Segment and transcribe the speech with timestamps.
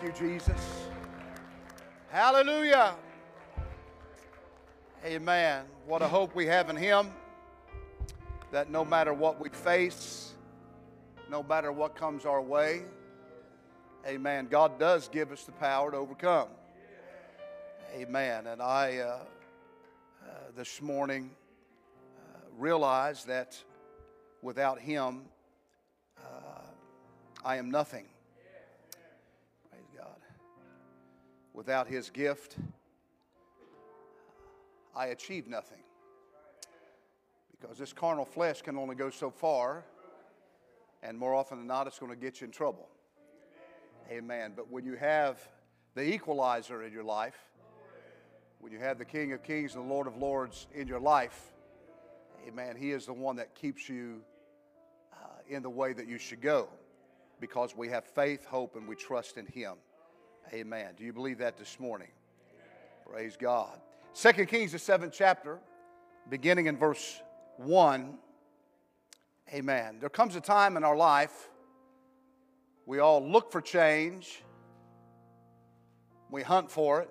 [0.00, 0.86] Thank you, Jesus.
[2.08, 2.94] Hallelujah.
[5.04, 5.66] Amen.
[5.84, 7.10] What a hope we have in Him
[8.50, 10.32] that no matter what we face,
[11.28, 12.84] no matter what comes our way,
[14.06, 16.48] amen, God does give us the power to overcome.
[17.94, 18.46] Amen.
[18.46, 19.18] And I, uh, uh,
[20.56, 21.30] this morning,
[22.16, 23.62] uh, realized that
[24.40, 25.26] without Him,
[27.44, 28.06] I am nothing.
[31.52, 32.56] Without His gift,
[34.94, 35.82] I achieve nothing.
[37.50, 39.84] Because this carnal flesh can only go so far,
[41.02, 42.88] and more often than not, it's going to get you in trouble.
[44.10, 44.52] Amen.
[44.56, 45.38] But when you have
[45.94, 47.38] the equalizer in your life,
[48.60, 51.52] when you have the King of Kings and the Lord of Lords in your life,
[52.46, 54.20] amen, He is the one that keeps you
[55.12, 55.16] uh,
[55.48, 56.68] in the way that you should go
[57.40, 59.74] because we have faith, hope, and we trust in Him.
[60.52, 60.94] Amen.
[60.96, 62.08] Do you believe that this morning?
[63.10, 63.80] Praise God.
[64.12, 65.58] Second Kings, the seventh chapter,
[66.28, 67.20] beginning in verse
[67.56, 68.18] 1.
[69.52, 69.96] Amen.
[70.00, 71.48] There comes a time in our life
[72.86, 74.42] we all look for change,
[76.28, 77.10] we hunt for it,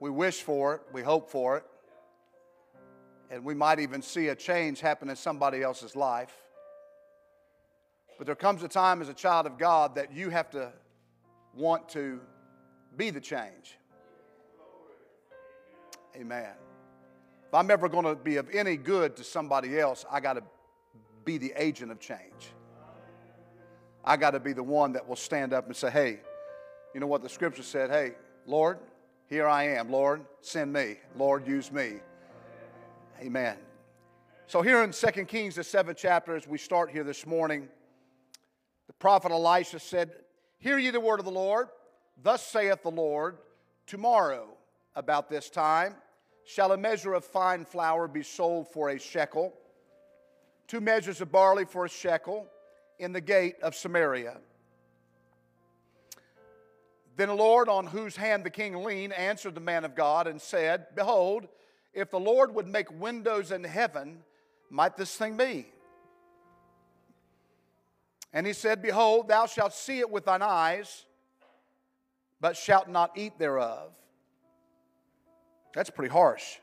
[0.00, 1.64] we wish for it, we hope for it,
[3.30, 6.34] and we might even see a change happen in somebody else's life.
[8.16, 10.72] But there comes a time as a child of God that you have to
[11.58, 12.20] want to
[12.96, 13.76] be the change.
[16.16, 16.52] Amen.
[17.48, 20.42] If I'm ever going to be of any good to somebody else, I got to
[21.24, 22.52] be the agent of change.
[24.04, 26.20] I got to be the one that will stand up and say, hey,
[26.94, 27.90] you know what the scripture said?
[27.90, 28.12] Hey,
[28.46, 28.78] Lord,
[29.28, 29.90] here I am.
[29.90, 30.96] Lord, send me.
[31.16, 31.94] Lord, use me.
[33.20, 33.56] Amen.
[34.46, 37.68] So, here in 2 Kings, the seventh chapter, as we start here this morning,
[38.86, 40.12] the prophet Elisha said,
[40.58, 41.68] Hear ye the word of the Lord.
[42.22, 43.38] Thus saith the Lord,
[43.86, 44.48] Tomorrow,
[44.96, 45.94] about this time,
[46.44, 49.54] shall a measure of fine flour be sold for a shekel,
[50.66, 52.46] two measures of barley for a shekel,
[52.98, 54.38] in the gate of Samaria.
[57.16, 60.40] Then the Lord, on whose hand the king leaned, answered the man of God and
[60.40, 61.48] said, Behold,
[61.92, 64.18] if the Lord would make windows in heaven,
[64.70, 65.66] might this thing be?
[68.32, 71.06] And he said, Behold, thou shalt see it with thine eyes,
[72.40, 73.92] but shalt not eat thereof.
[75.74, 76.58] That's pretty harsh.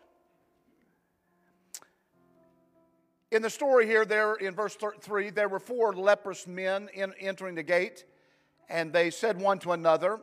[3.32, 7.56] In the story here, there in verse 3, there were four leprous men in, entering
[7.56, 8.06] the gate,
[8.70, 10.20] and they said one to another,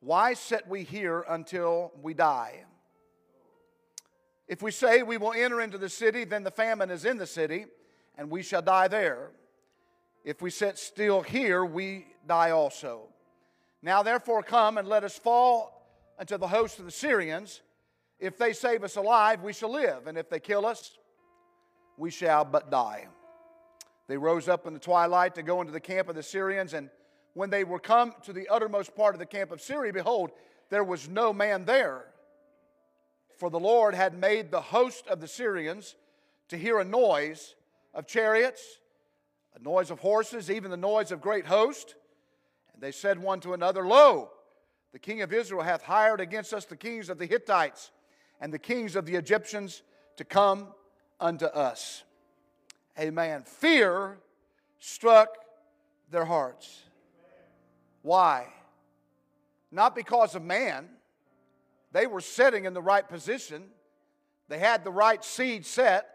[0.00, 2.64] Why sit we here until we die?
[4.46, 7.26] If we say we will enter into the city, then the famine is in the
[7.26, 7.66] city,
[8.18, 9.30] and we shall die there.
[10.24, 13.08] If we sit still here, we die also.
[13.82, 15.84] Now, therefore, come and let us fall
[16.18, 17.60] unto the host of the Syrians.
[18.20, 20.96] If they save us alive, we shall live, and if they kill us,
[21.96, 23.08] we shall but die.
[24.06, 26.88] They rose up in the twilight to go into the camp of the Syrians, and
[27.34, 30.30] when they were come to the uttermost part of the camp of Syria, behold,
[30.70, 32.04] there was no man there.
[33.38, 35.96] For the Lord had made the host of the Syrians
[36.48, 37.56] to hear a noise
[37.92, 38.78] of chariots
[39.54, 41.94] a noise of horses, even the noise of great host.
[42.72, 44.30] And they said one to another, Lo,
[44.92, 47.90] the king of Israel hath hired against us the kings of the Hittites
[48.40, 49.82] and the kings of the Egyptians
[50.16, 50.68] to come
[51.20, 52.02] unto us.
[52.98, 53.42] Amen.
[53.44, 54.18] Fear
[54.78, 55.36] struck
[56.10, 56.82] their hearts.
[58.02, 58.48] Why?
[59.70, 60.88] Not because of man.
[61.92, 63.64] They were sitting in the right position.
[64.48, 66.08] They had the right seed set.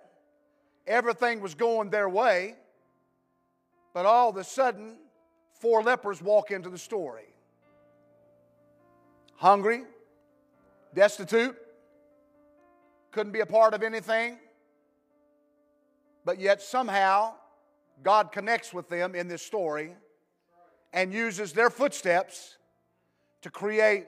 [0.86, 2.56] Everything was going their way.
[3.98, 4.96] But all of a sudden,
[5.54, 7.34] four lepers walk into the story.
[9.38, 9.86] Hungry,
[10.94, 11.58] destitute,
[13.10, 14.38] couldn't be a part of anything,
[16.24, 17.34] but yet somehow
[18.04, 19.96] God connects with them in this story
[20.94, 22.58] and uses their footsteps
[23.42, 24.06] to create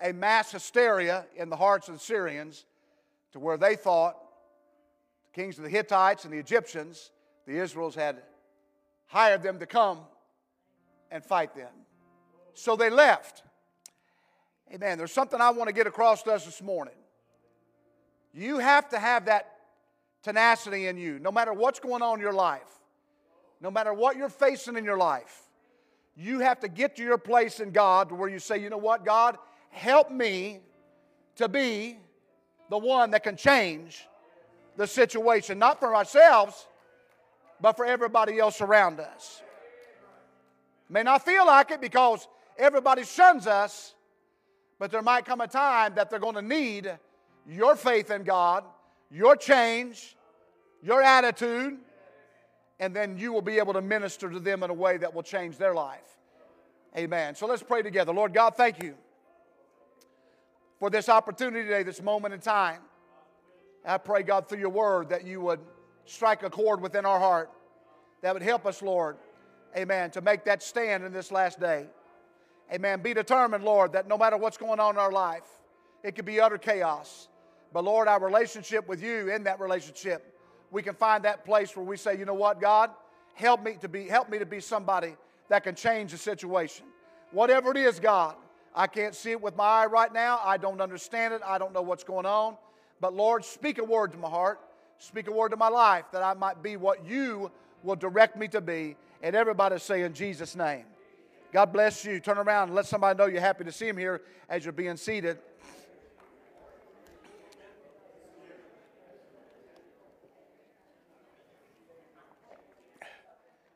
[0.00, 2.66] a mass hysteria in the hearts of the Syrians
[3.32, 4.14] to where they thought
[5.24, 7.10] the kings of the Hittites and the Egyptians,
[7.48, 8.22] the Israels had
[9.08, 9.98] hired them to come
[11.10, 11.72] and fight them.
[12.54, 13.42] So they left.
[14.72, 14.98] Amen.
[14.98, 16.94] There's something I want to get across to us this morning.
[18.32, 19.52] You have to have that
[20.22, 22.68] tenacity in you, no matter what's going on in your life,
[23.60, 25.48] no matter what you're facing in your life.
[26.16, 29.04] You have to get to your place in God where you say, you know what,
[29.04, 29.38] God,
[29.70, 30.60] help me
[31.36, 31.98] to be
[32.70, 34.06] the one that can change
[34.76, 36.66] the situation, not for ourselves,
[37.60, 39.42] but for everybody else around us.
[40.88, 42.26] May not feel like it because
[42.56, 43.94] everybody shuns us,
[44.78, 46.98] but there might come a time that they're going to need
[47.46, 48.64] your faith in God,
[49.10, 50.16] your change,
[50.82, 51.78] your attitude,
[52.80, 55.22] and then you will be able to minister to them in a way that will
[55.22, 56.18] change their life.
[56.96, 57.34] Amen.
[57.34, 58.12] So let's pray together.
[58.12, 58.94] Lord God, thank you
[60.78, 62.80] for this opportunity today, this moment in time.
[63.84, 65.60] I pray, God, through your word that you would
[66.08, 67.50] strike a chord within our heart
[68.22, 69.16] that would help us, Lord,
[69.76, 71.86] amen, to make that stand in this last day.
[72.72, 73.00] Amen.
[73.00, 75.44] Be determined, Lord, that no matter what's going on in our life,
[76.02, 77.28] it could be utter chaos.
[77.72, 80.34] But Lord, our relationship with you, in that relationship,
[80.70, 82.90] we can find that place where we say, you know what, God,
[83.34, 85.16] help me to be, help me to be somebody
[85.48, 86.86] that can change the situation.
[87.30, 88.36] Whatever it is, God,
[88.74, 90.40] I can't see it with my eye right now.
[90.42, 91.40] I don't understand it.
[91.44, 92.56] I don't know what's going on.
[93.00, 94.60] But Lord, speak a word to my heart.
[94.98, 97.50] Speak a word to my life that I might be what you
[97.82, 98.96] will direct me to be.
[99.22, 100.84] And everybody say in Jesus' name.
[101.52, 102.20] God bless you.
[102.20, 104.96] Turn around and let somebody know you're happy to see him here as you're being
[104.96, 105.38] seated.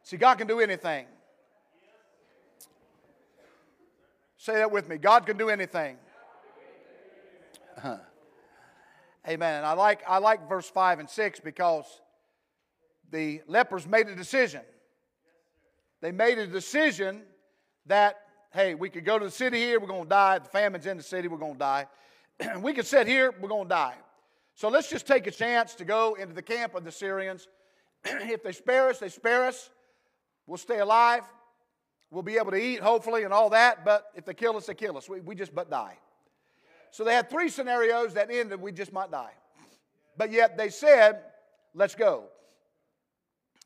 [0.02, 1.06] See, God can do anything.
[4.36, 4.98] Say that with me.
[4.98, 5.96] God can do anything.
[7.78, 7.96] Uh-huh.
[9.28, 9.58] Amen.
[9.58, 11.84] And I like, I like verse 5 and 6 because
[13.10, 14.62] the lepers made a decision.
[16.00, 17.22] They made a decision
[17.86, 18.16] that,
[18.52, 20.38] hey, we could go to the city here, we're going to die.
[20.40, 21.86] The famine's in the city, we're going to die.
[22.60, 23.94] we could sit here, we're going to die.
[24.54, 27.46] So let's just take a chance to go into the camp of the Syrians.
[28.04, 29.70] if they spare us, they spare us.
[30.46, 31.22] We'll stay alive.
[32.10, 34.74] We'll be able to eat, hopefully, and all that, but if they kill us, they
[34.74, 35.08] kill us.
[35.08, 35.96] We, we just but die.
[36.92, 39.32] So they had three scenarios that ended, we just might die.
[40.16, 41.20] But yet they said,
[41.74, 42.24] let's go.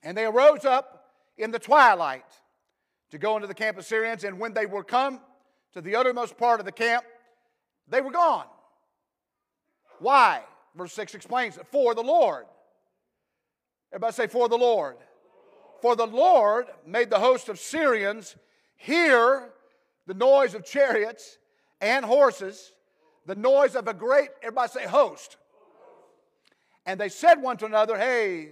[0.03, 2.25] And they arose up in the twilight
[3.11, 5.21] to go into the camp of Syrians, and when they were come
[5.73, 7.05] to the uttermost part of the camp,
[7.89, 8.47] they were gone.
[9.99, 10.43] Why?
[10.77, 11.67] Verse 6 explains it.
[11.73, 12.47] For the Lord.
[13.93, 14.97] Everybody say, For the Lord.
[15.83, 18.37] For the Lord made the host of Syrians
[18.77, 19.51] hear
[20.07, 21.39] the noise of chariots
[21.81, 22.73] and horses,
[23.27, 25.37] the noise of a great, everybody say, host.
[26.87, 28.51] And they said one to another, Hey,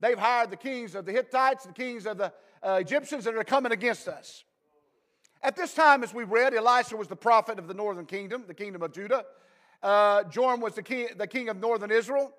[0.00, 2.32] they've hired the kings of the Hittites, the kings of the
[2.62, 4.44] uh, Egyptians, and they're coming against us.
[5.42, 8.54] At this time, as we read, Elisha was the prophet of the northern kingdom, the
[8.54, 9.24] kingdom of Judah.
[9.82, 12.30] Uh, Joram was the king, the king of northern Israel,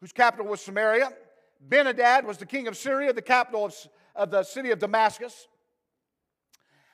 [0.00, 1.12] whose capital was Samaria.
[1.60, 3.74] Ben-hadad was the king of Syria, the capital of,
[4.14, 5.48] of the city of Damascus.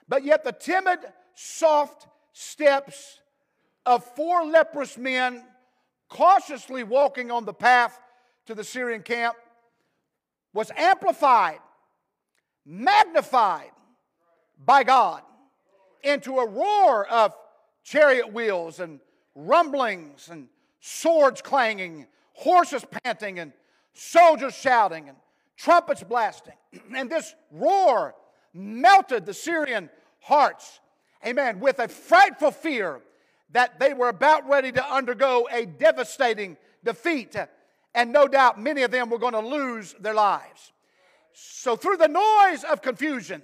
[0.09, 1.01] But yet, the timid,
[1.35, 3.21] soft steps
[3.87, 5.45] of four leprous men
[6.09, 7.99] cautiously walking on the path
[8.47, 9.37] to the Syrian camp
[10.53, 11.59] was amplified,
[12.65, 13.71] magnified
[14.65, 15.23] by God
[16.03, 17.35] into a roar of
[17.85, 19.01] chariot wheels and
[19.35, 20.49] rumblings and
[20.81, 23.53] swords clanging, horses panting, and
[23.93, 25.17] soldiers shouting and
[25.57, 26.55] trumpets blasting.
[26.95, 28.15] And this roar
[28.53, 29.91] melted the Syrian
[30.21, 30.81] hearts,
[31.25, 33.01] amen, with a frightful fear
[33.51, 37.37] that they were about ready to undergo a devastating defeat.
[37.95, 40.73] And no doubt many of them were going to lose their lives.
[41.33, 43.43] So, through the noise of confusion,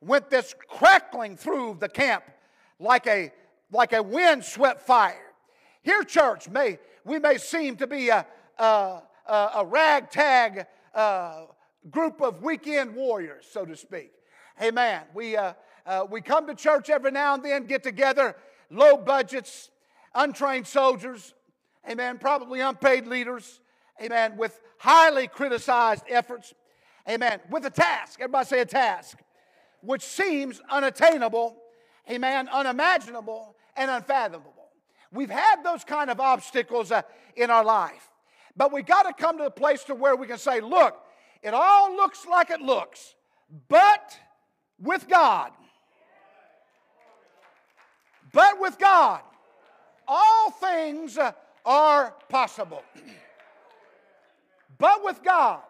[0.00, 2.24] went this crackling through the camp
[2.78, 3.32] like a,
[3.70, 5.32] like a wind swept fire.
[5.82, 8.26] Here, church, may, we may seem to be a,
[8.58, 11.42] a, a ragtag uh,
[11.90, 14.12] group of weekend warriors, so to speak.
[14.60, 15.02] Amen.
[15.14, 15.54] We, uh,
[15.86, 18.36] uh, we come to church every now and then, get together,
[18.72, 19.70] low budgets,
[20.14, 21.34] untrained soldiers,
[21.88, 23.60] amen, probably unpaid leaders,
[24.02, 26.54] amen, with highly criticized efforts,
[27.08, 28.18] amen, with a task.
[28.20, 29.18] Everybody say a task,
[29.80, 31.56] which seems unattainable,
[32.10, 34.54] amen, unimaginable, and unfathomable.
[35.12, 37.02] We've had those kind of obstacles uh,
[37.36, 38.08] in our life.
[38.56, 40.98] But we got to come to the place to where we can say, look,
[41.42, 43.14] it all looks like it looks,
[43.68, 44.18] but
[44.78, 45.52] with God.
[48.32, 49.20] But with God,
[50.08, 51.18] all things
[51.64, 52.82] are possible.
[54.78, 55.60] but with God,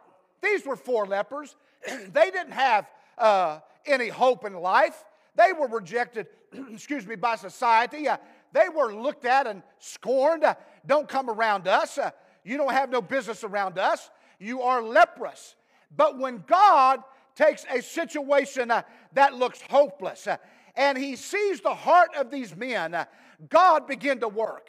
[0.42, 1.57] these were four lepers.
[2.12, 2.87] they didn't have
[3.19, 5.04] uh, any hope in life.
[5.35, 6.28] They were rejected,
[6.71, 8.09] excuse me, by society.
[8.09, 8.16] Uh,
[8.52, 10.45] they were looked at and scorned.
[10.45, 10.54] Uh,
[10.87, 11.99] don't come around us.
[11.99, 12.11] Uh,
[12.45, 14.11] you don't have no business around us.
[14.38, 15.54] You are leprous.
[15.97, 17.02] But when God
[17.35, 18.83] takes a situation uh,
[19.14, 20.37] that looks hopeless uh,
[20.75, 23.07] and he sees the heart of these men,
[23.49, 24.69] God begin to work.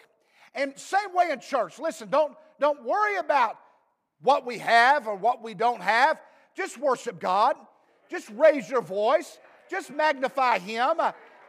[0.56, 1.80] And same way in church.
[1.80, 3.58] Listen, don't, don't worry about
[4.22, 6.20] what we have or what we don't have.
[6.56, 7.56] Just worship God.
[8.10, 9.40] Just raise your voice.
[9.70, 11.00] Just magnify Him.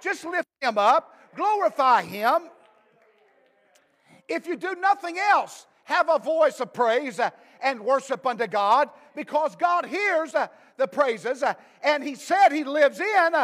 [0.00, 1.14] Just lift Him up.
[1.36, 2.48] Glorify Him.
[4.28, 7.20] If you do nothing else, have a voice of praise
[7.62, 10.34] and worship unto God because God hears
[10.76, 11.44] the praises
[11.82, 13.34] and He said He lives in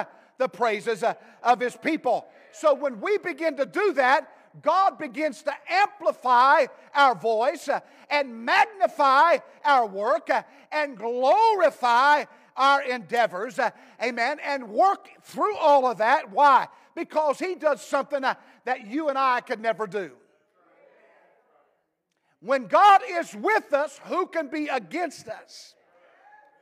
[0.41, 2.27] the praises uh, of His people.
[2.51, 4.33] So when we begin to do that,
[4.63, 7.79] God begins to amplify our voice uh,
[8.11, 10.43] and magnify our work uh,
[10.73, 12.25] and glorify
[12.57, 13.61] our endeavors.
[14.03, 14.39] Amen.
[14.45, 16.33] And work through all of that.
[16.33, 16.67] Why?
[16.97, 20.11] Because He does something that you and I could never do.
[22.41, 25.75] When God is with us, who can be against us?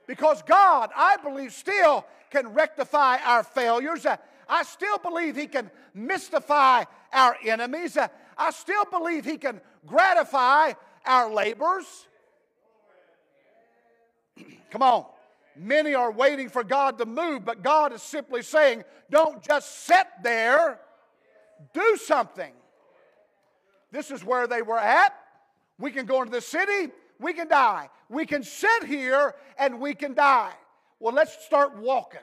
[0.09, 4.07] Because God, I believe, still can rectify our failures.
[4.07, 4.17] Uh,
[4.49, 7.97] I still believe He can mystify our enemies.
[7.97, 10.73] Uh, I still believe He can gratify
[11.05, 11.85] our labors.
[14.71, 15.05] Come on.
[15.55, 20.07] Many are waiting for God to move, but God is simply saying, don't just sit
[20.23, 20.79] there,
[21.75, 22.53] do something.
[23.91, 25.13] This is where they were at.
[25.79, 27.91] We can go into the city, we can die.
[28.09, 30.53] We can sit here and we can die.
[31.01, 32.21] Well, let's start walking.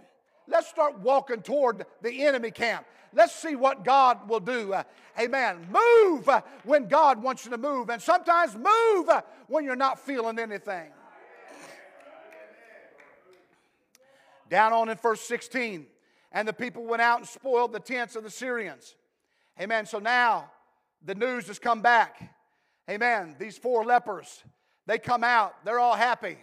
[0.47, 2.85] Let's start walking toward the enemy camp.
[3.13, 4.73] Let's see what God will do.
[4.73, 4.83] Uh,
[5.19, 5.67] amen.
[5.71, 6.29] Move
[6.63, 9.09] when God wants you to move, and sometimes move
[9.47, 10.91] when you're not feeling anything.
[14.49, 15.87] Down on in verse 16,
[16.33, 18.95] and the people went out and spoiled the tents of the Syrians.
[19.59, 19.85] Amen.
[19.85, 20.51] So now
[21.03, 22.35] the news has come back.
[22.89, 23.35] Amen.
[23.39, 24.43] These four lepers,
[24.87, 26.37] they come out, they're all happy.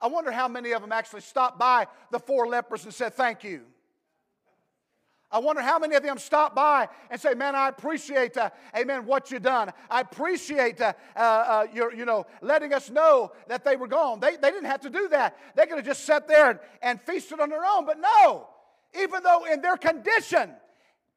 [0.00, 3.44] I wonder how many of them actually stopped by the four lepers and said, Thank
[3.44, 3.62] you.
[5.30, 9.04] I wonder how many of them stopped by and say, "Man, I appreciate, uh, Amen,
[9.06, 9.72] what you done.
[9.90, 14.20] I appreciate, uh, uh, uh, your, you know, letting us know that they were gone.
[14.20, 15.36] They, they didn't have to do that.
[15.56, 17.86] They could have just sat there and, and feasted on their own.
[17.86, 18.48] But no,
[18.98, 20.50] even though in their condition,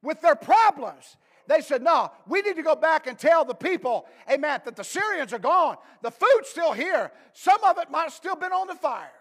[0.01, 1.17] with their problems,
[1.49, 4.83] they said, No, we need to go back and tell the people, amen, that the
[4.83, 5.77] Syrians are gone.
[6.03, 7.11] The food's still here.
[7.33, 9.11] Some of it might have still been on the fire.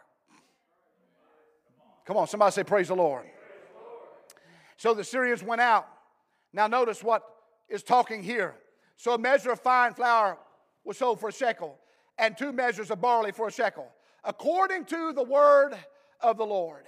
[2.05, 3.25] Come on, somebody say, Praise the Lord.
[4.77, 5.89] So the Syrians went out.
[6.53, 7.25] Now, notice what
[7.69, 8.55] is talking here.
[8.97, 10.37] So a measure of fine flour
[10.85, 11.79] was sold for a shekel,
[12.19, 13.89] and two measures of barley for a shekel,
[14.23, 15.73] according to the word
[16.21, 16.85] of the Lord.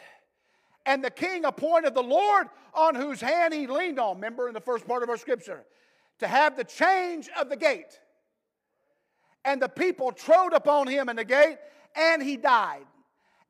[0.87, 4.60] And the king appointed the Lord on whose hand he leaned on, remember in the
[4.60, 5.64] first part of our scripture,
[6.20, 7.99] to have the change of the gate.
[9.44, 11.58] And the people trode upon him in the gate,
[11.94, 12.87] and he died,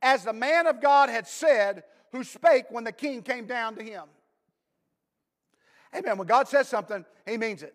[0.02, 3.82] as the man of God had said, who spake when the king came down to
[3.82, 4.04] him.
[5.94, 6.18] Amen.
[6.18, 7.74] When God says something, he means it.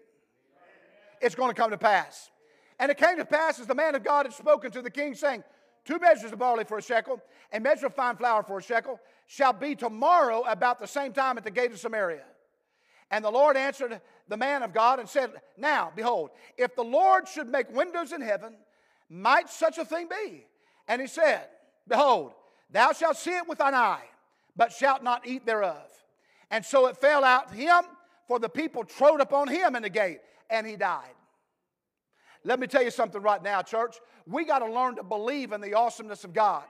[1.21, 2.29] It's going to come to pass.
[2.79, 5.15] And it came to pass as the man of God had spoken to the king,
[5.15, 5.43] saying,
[5.85, 7.21] Two measures of barley for a shekel,
[7.53, 11.37] a measure of fine flour for a shekel, shall be tomorrow about the same time
[11.37, 12.23] at the gate of Samaria.
[13.11, 17.27] And the Lord answered the man of God and said, Now, behold, if the Lord
[17.27, 18.55] should make windows in heaven,
[19.09, 20.47] might such a thing be?
[20.87, 21.47] And he said,
[21.87, 22.33] Behold,
[22.71, 24.03] thou shalt see it with thine eye,
[24.55, 25.91] but shalt not eat thereof.
[26.49, 27.83] And so it fell out to him,
[28.27, 31.13] for the people trode upon him in the gate, and he died.
[32.45, 33.97] Let me tell you something right now, church.
[34.27, 36.63] We got to learn to believe in the awesomeness of God.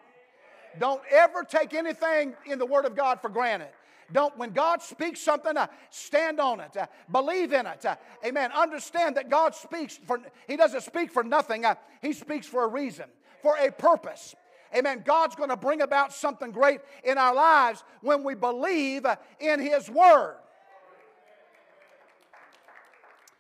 [0.80, 3.70] Don't ever take anything in the Word of God for granted.
[4.12, 6.78] Don't, when God speaks something, uh, stand on it.
[6.78, 7.86] Uh, believe in it.
[7.86, 8.52] Uh, amen.
[8.54, 11.66] Understand that God speaks for, He doesn't speak for nothing.
[11.66, 13.06] Uh, he speaks for a reason,
[13.42, 14.36] for a purpose.
[14.76, 15.04] Amen.
[15.06, 19.60] God's going to bring about something great in our lives when we believe uh, in
[19.60, 20.36] His Word.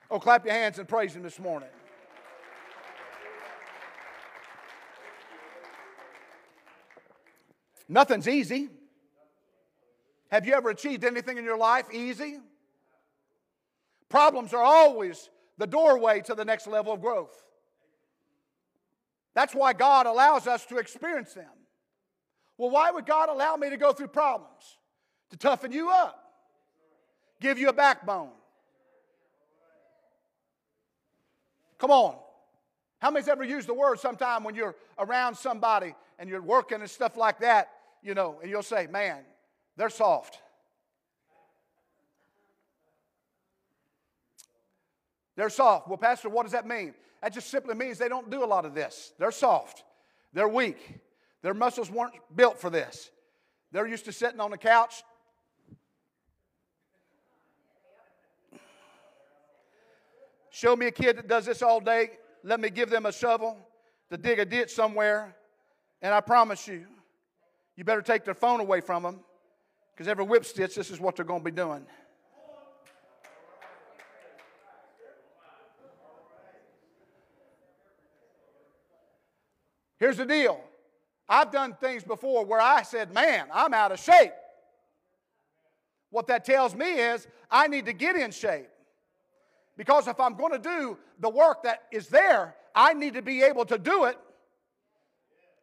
[0.09, 1.69] Oh, clap your hands and praise Him this morning.
[7.87, 8.69] Nothing's easy.
[10.31, 12.39] Have you ever achieved anything in your life easy?
[14.09, 17.43] Problems are always the doorway to the next level of growth.
[19.33, 21.51] That's why God allows us to experience them.
[22.57, 24.77] Well, why would God allow me to go through problems?
[25.31, 26.17] To toughen you up,
[27.41, 28.29] give you a backbone.
[31.77, 32.15] Come on.
[32.99, 36.89] How many's ever used the word sometime when you're around somebody and you're working and
[36.89, 37.69] stuff like that,
[38.05, 39.17] you know, and you'll say, man,
[39.75, 40.39] they're soft.
[45.35, 45.87] They're soft.
[45.87, 46.93] Well, Pastor, what does that mean?
[47.21, 49.11] That just simply means they don't do a lot of this.
[49.17, 49.83] They're soft.
[50.33, 50.99] They're weak.
[51.41, 53.09] Their muscles weren't built for this.
[53.71, 55.03] They're used to sitting on the couch.
[60.51, 62.11] Show me a kid that does this all day.
[62.43, 63.57] Let me give them a shovel
[64.11, 65.35] to dig a ditch somewhere,
[66.01, 66.85] and I promise you,
[67.75, 69.19] you better take their phone away from them
[69.93, 71.85] because every whip stitch, this is what they're going to be doing.
[79.97, 80.59] Here's the deal
[81.27, 84.33] I've done things before where I said, Man, I'm out of shape.
[86.09, 88.67] What that tells me is I need to get in shape.
[89.77, 93.43] Because if I'm going to do the work that is there, I need to be
[93.43, 94.17] able to do it.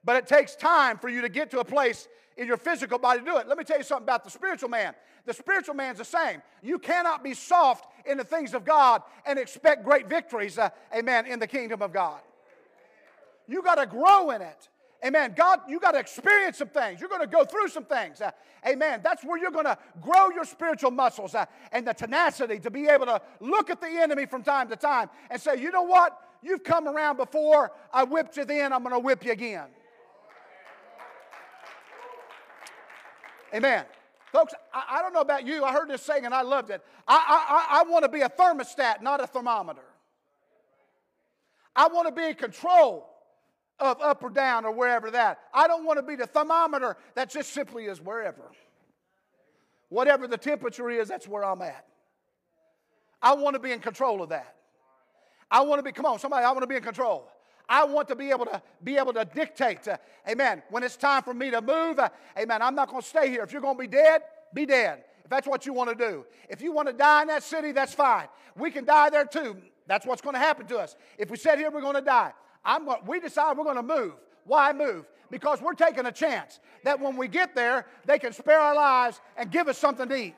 [0.04, 3.21] But it takes time for you to get to a place in your physical body
[3.21, 3.47] to do it.
[3.47, 4.94] Let me tell you something about the spiritual man.
[5.25, 6.42] The spiritual man's the same.
[6.62, 11.26] You cannot be soft in the things of God and expect great victories, uh, amen,
[11.26, 12.21] in the kingdom of God.
[13.47, 14.68] You got to grow in it.
[15.04, 15.35] Amen.
[15.37, 17.00] God, you got to experience some things.
[17.00, 18.21] You're going to go through some things.
[18.21, 18.30] Uh,
[18.66, 19.00] amen.
[19.02, 22.87] That's where you're going to grow your spiritual muscles uh, and the tenacity to be
[22.87, 26.16] able to look at the enemy from time to time and say, you know what?
[26.40, 27.73] You've come around before.
[27.92, 28.73] I whipped you then.
[28.73, 29.66] I'm going to whip you again.
[33.54, 33.85] Amen.
[34.32, 35.62] Folks, I, I, don't know about you.
[35.62, 36.82] I heard this saying and I loved it.
[37.06, 39.82] I, I, I want to be a thermostat, not a thermometer.
[41.76, 43.09] I want to be in control
[43.78, 45.38] of up or down or wherever that.
[45.52, 48.52] I don't want to be the thermometer that just simply is wherever.
[49.88, 51.85] Whatever the temperature is, that's where I'm at.
[53.21, 54.56] I want to be in control of that.
[55.50, 57.30] I want to be, come on, somebody, I want to be in control.
[57.69, 59.87] I want to be able to be able to dictate.
[59.88, 59.97] Uh,
[60.28, 60.62] amen.
[60.71, 62.62] When it's time for me to move, uh, amen.
[62.62, 63.42] I'm not going to stay here.
[63.42, 65.04] If you're going to be dead, be dead.
[65.25, 66.25] If that's what you want to do.
[66.49, 68.26] If you want to die in that city, that's fine.
[68.56, 69.56] We can die there too.
[69.86, 70.97] That's what's going to happen to us.
[71.19, 72.32] If we sit here, we're going to die.
[72.65, 74.15] I'm, we decide we're going to move.
[74.45, 75.06] Why move?
[75.30, 79.21] Because we're taking a chance that when we get there, they can spare our lives
[79.36, 80.34] and give us something to eat.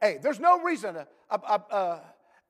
[0.00, 0.96] Hey, there's no reason.
[1.30, 1.38] Uh,
[1.70, 1.98] uh,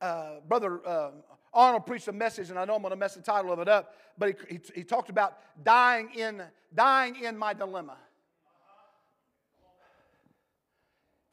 [0.00, 1.10] uh Brother uh,
[1.52, 3.68] Arnold preached a message, and I know I'm going to mess the title of it
[3.68, 6.42] up, but he, he, he talked about dying in,
[6.74, 7.96] dying in my dilemma.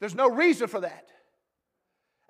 [0.00, 1.08] There's no reason for that.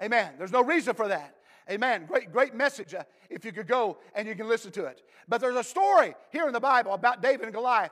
[0.03, 0.33] Amen.
[0.39, 1.35] There's no reason for that.
[1.71, 2.07] Amen.
[2.07, 5.03] Great, great message uh, if you could go and you can listen to it.
[5.29, 7.91] But there's a story here in the Bible about David and Goliath.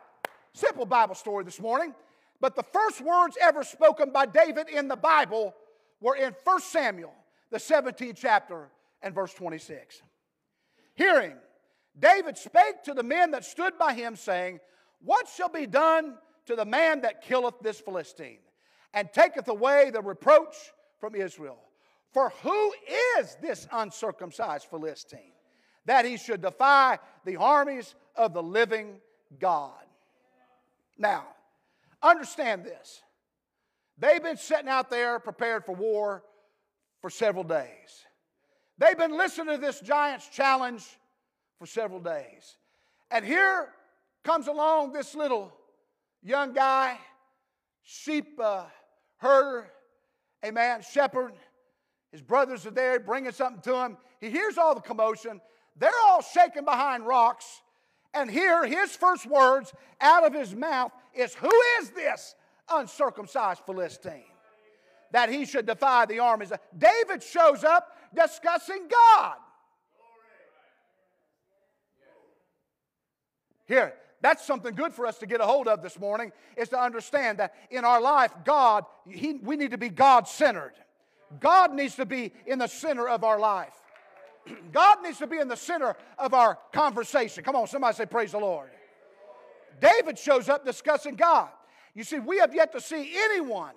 [0.55, 1.95] Simple Bible story this morning.
[2.41, 5.55] But the first words ever spoken by David in the Bible
[6.01, 7.13] were in 1 Samuel,
[7.51, 8.69] the 17th chapter,
[9.03, 10.03] and verse 26.
[10.95, 11.35] Hearing,
[11.99, 14.61] David spake to the men that stood by him, saying,
[15.01, 18.39] What shall be done to the man that killeth this Philistine,
[18.95, 20.55] and taketh away the reproach
[20.99, 21.59] from Israel?
[22.13, 22.73] For who
[23.19, 25.33] is this uncircumcised Philistine
[25.85, 28.97] that he should defy the armies of the living
[29.39, 29.85] God?
[30.99, 31.25] Now,
[32.03, 33.03] understand this.
[33.99, 36.23] They've been sitting out there prepared for war
[37.07, 38.05] for several days.
[38.79, 40.85] They've been listening to this giant's challenge
[41.57, 42.57] for several days.
[43.13, 43.69] And here
[44.25, 45.53] comes along this little
[46.21, 46.99] young guy,
[47.85, 48.65] sheep uh,
[49.19, 49.71] herder,
[50.43, 51.35] a man, shepherd,
[52.11, 53.99] his brothers are there bringing something to him.
[54.21, 55.41] He hears all the commotion.
[55.77, 57.63] They're all shaking behind rocks.
[58.15, 62.35] And here, his first words out of his mouth is Who is this
[62.69, 64.25] uncircumcised Philistine?
[65.13, 66.53] That he should defy the armies.
[66.77, 69.37] David shows up discussing God.
[73.67, 76.79] Here, that's something good for us to get a hold of this morning is to
[76.79, 80.73] understand that in our life, God, he, we need to be God centered.
[81.41, 83.75] God needs to be in the center of our life.
[84.73, 87.43] God needs to be in the center of our conversation.
[87.43, 88.71] Come on, somebody say, Praise the Lord.
[89.81, 91.49] David shows up discussing God.
[91.95, 93.75] You see, we have yet to see anyone,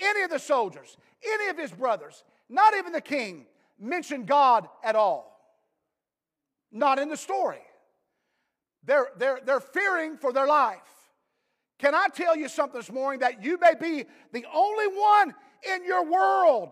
[0.00, 3.46] any of the soldiers, any of his brothers, not even the king,
[3.78, 5.34] mention God at all.
[6.70, 7.62] Not in the story.
[8.84, 10.78] They're, they're, they're fearing for their life.
[11.78, 15.84] Can I tell you something this morning that you may be the only one in
[15.84, 16.70] your world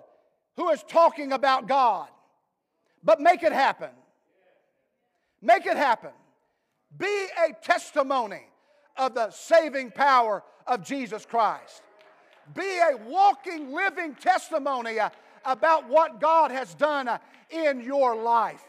[0.57, 2.09] who is talking about God.
[3.03, 3.91] But make it happen.
[5.43, 6.11] Make it happen.
[6.97, 8.43] Be a testimony
[8.97, 11.83] of the saving power of Jesus Christ.
[12.55, 15.11] Be a walking, living testimony uh,
[15.45, 17.19] about what God has done uh,
[17.51, 18.63] in your life.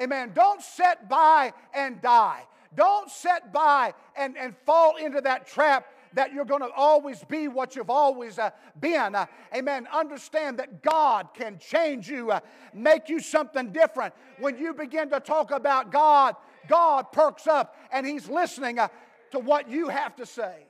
[0.00, 0.32] Amen.
[0.34, 2.44] Don't sit by and die.
[2.74, 7.48] Don't sit by and, and fall into that trap that you're going to always be
[7.48, 9.14] what you've always uh, been.
[9.14, 9.86] Uh, amen.
[9.92, 12.40] Understand that God can change you, uh,
[12.72, 14.14] make you something different.
[14.38, 16.36] When you begin to talk about God,
[16.68, 18.88] God perks up and He's listening uh,
[19.32, 20.67] to what you have to say.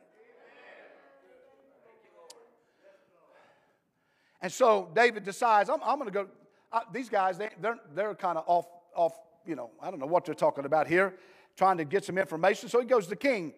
[4.40, 6.28] And so David decides, I'm, I'm going to go.
[6.72, 9.12] Uh, these guys, they, they're, they're kind of off, off,
[9.46, 11.14] you know, I don't know what they're talking about here,
[11.56, 12.68] trying to get some information.
[12.68, 13.52] So he goes to the king.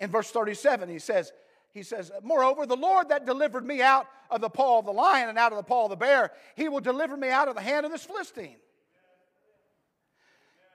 [0.00, 1.32] In verse 37, he says,
[1.72, 5.28] he says, Moreover, the Lord that delivered me out of the paw of the lion
[5.28, 7.60] and out of the paw of the bear, he will deliver me out of the
[7.60, 8.56] hand of this Philistine.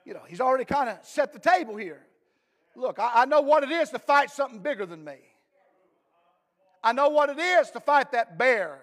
[0.06, 2.06] You know, he's already kind of set the table here.
[2.76, 5.18] Look, I, I know what it is to fight something bigger than me.
[6.84, 8.80] I know what it is to fight that bear,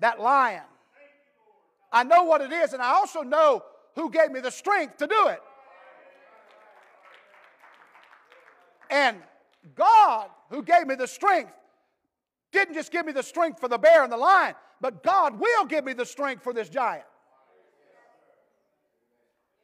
[0.00, 0.62] that lion.
[1.92, 3.62] I know what it is, and I also know
[3.94, 5.40] who gave me the strength to do it.
[8.90, 9.18] And
[9.74, 11.52] God, who gave me the strength,
[12.52, 15.64] didn't just give me the strength for the bear and the lion, but God will
[15.64, 17.04] give me the strength for this giant.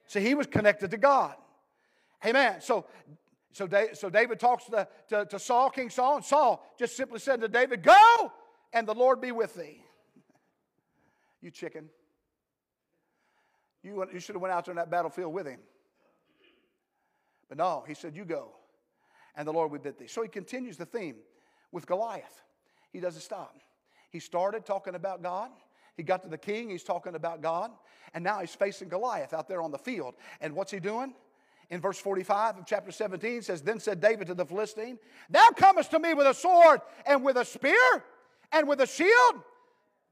[0.07, 1.37] See, he was connected to God.
[2.25, 2.61] Amen.
[2.61, 2.87] So,
[3.53, 7.41] so, so David talks to, to, to Saul, King Saul, and Saul just simply said
[7.41, 8.33] to David, Go,
[8.73, 9.83] and the Lord be with thee.
[11.43, 11.89] You chicken.
[13.83, 15.59] You, you should have went out there in that battlefield with him.
[17.49, 18.53] But no, he said, You go,
[19.37, 20.07] and the Lord be with thee.
[20.07, 21.17] So he continues the theme
[21.73, 22.43] with Goliath.
[22.93, 23.59] He doesn't stop.
[24.11, 25.51] He started talking about God.
[25.97, 27.71] He got to the king, he's talking about God.
[28.15, 30.15] And now he's facing Goliath out there on the field.
[30.41, 31.15] And what's he doing?
[31.71, 34.99] In verse 45 of chapter 17 says, Then said David to the Philistine,
[35.31, 38.05] Thou comest to me with a sword and with a spear
[38.53, 39.43] and with a shield,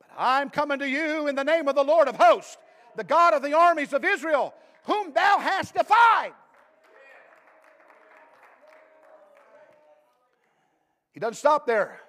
[0.00, 2.56] but I'm coming to you in the name of the Lord of hosts,
[2.96, 4.52] the God of the armies of Israel,
[4.84, 6.32] whom thou hast defied.
[11.12, 12.00] He doesn't stop there.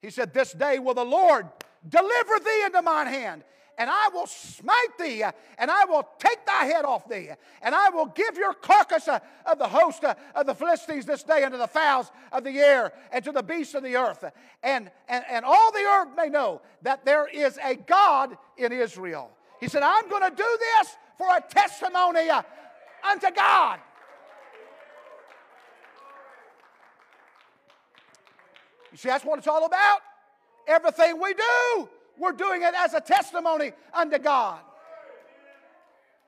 [0.00, 1.48] He said, This day will the Lord
[1.88, 3.44] deliver thee into mine hand,
[3.78, 5.22] and I will smite thee,
[5.58, 7.28] and I will take thy head off thee,
[7.62, 11.22] and I will give your carcass uh, of the host uh, of the Philistines this
[11.22, 14.24] day unto the fowls of the air and to the beasts of the earth.
[14.62, 19.30] And, and, and all the earth may know that there is a God in Israel.
[19.60, 22.42] He said, I'm going to do this for a testimony uh,
[23.10, 23.80] unto God.
[28.92, 30.00] You see, that's what it's all about.
[30.66, 34.60] Everything we do, we're doing it as a testimony unto God.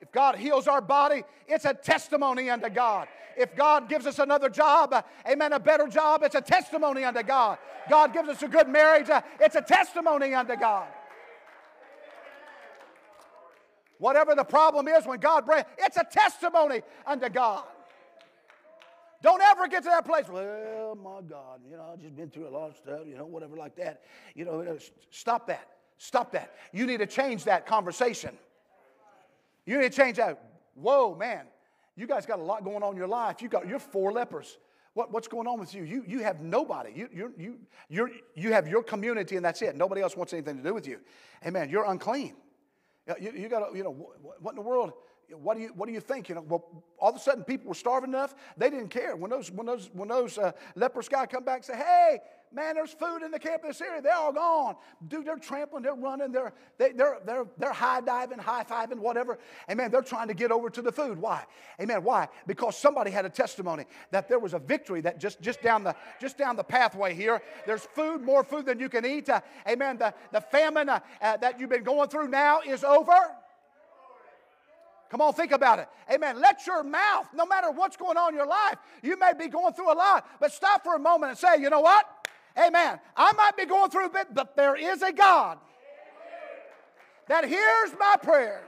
[0.01, 3.07] If God heals our body, it's a testimony unto God.
[3.37, 4.93] If God gives us another job,
[5.29, 7.57] amen, a better job, it's a testimony unto God.
[7.89, 9.07] God gives us a good marriage,
[9.39, 10.87] it's a testimony unto God.
[13.97, 17.63] Whatever the problem is when God brings, it's a testimony unto God.
[19.21, 20.25] Don't ever get to that place.
[20.29, 23.25] Well, my God, you know, I've just been through a lot of stuff, you know,
[23.25, 24.03] whatever like that.
[24.33, 24.77] You know,
[25.11, 25.67] stop that.
[25.99, 26.55] Stop that.
[26.71, 28.31] You need to change that conversation.
[29.65, 30.41] You need to change that.
[30.73, 31.45] Whoa, man,
[31.95, 33.41] you guys got a lot going on in your life.
[33.41, 34.57] You got you're four lepers.
[34.93, 35.83] What, what's going on with you?
[35.83, 36.91] You, you have nobody.
[36.95, 37.59] You, you, you,
[37.89, 39.75] you you have your community and that's it.
[39.75, 40.99] Nobody else wants anything to do with you.
[41.45, 41.69] Amen.
[41.69, 42.33] You're unclean.
[43.07, 43.91] Uh, you, you got to, you know,
[44.39, 44.93] what in the world?
[45.37, 46.29] What do you what do you think?
[46.29, 49.31] You know, well, all of a sudden people were starving enough they didn't care when
[49.31, 52.19] those when those when those uh, leprous guy come back and say, "Hey,
[52.51, 54.01] man, there's food in the camp of this area.
[54.01, 54.75] They're all gone.
[55.07, 59.39] Dude, they're trampling, they're running, they're they, they're they're they're high diving, high fiving, whatever.
[59.69, 59.91] Amen.
[59.91, 61.19] They're trying to get over to the food.
[61.19, 61.43] Why?
[61.81, 62.03] Amen.
[62.03, 62.27] Why?
[62.47, 65.95] Because somebody had a testimony that there was a victory that just just down the
[66.19, 67.41] just down the pathway here.
[67.65, 69.29] There's food, more food than you can eat.
[69.29, 69.97] Uh, amen.
[69.97, 73.13] The the famine uh, uh that you've been going through now is over.
[75.09, 75.87] Come on, think about it.
[76.13, 76.39] Amen.
[76.39, 79.73] Let your mouth, no matter what's going on in your life, you may be going
[79.73, 82.05] through a lot, but stop for a moment and say, you know what?
[82.57, 82.99] Amen.
[83.17, 85.57] I might be going through a bit, but there is a God
[87.27, 88.63] that hears my prayer.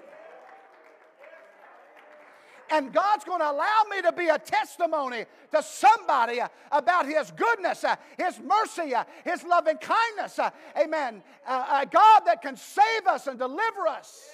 [2.73, 6.39] And God's going to allow me to be a testimony to somebody
[6.71, 7.83] about His goodness,
[8.17, 8.93] His mercy,
[9.25, 10.39] His loving kindness.
[10.81, 11.21] Amen.
[11.45, 14.29] A God that can save us and deliver us.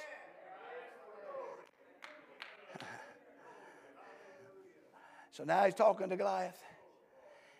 [5.38, 6.60] So now he's talking to Goliath.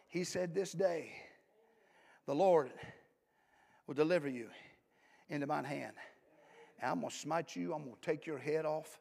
[0.08, 1.12] He said, This day
[2.26, 2.72] the Lord
[3.86, 4.48] will deliver you
[5.30, 5.94] into mine hand.
[6.82, 9.00] And I'm going to smite you, I'm going to take your head off,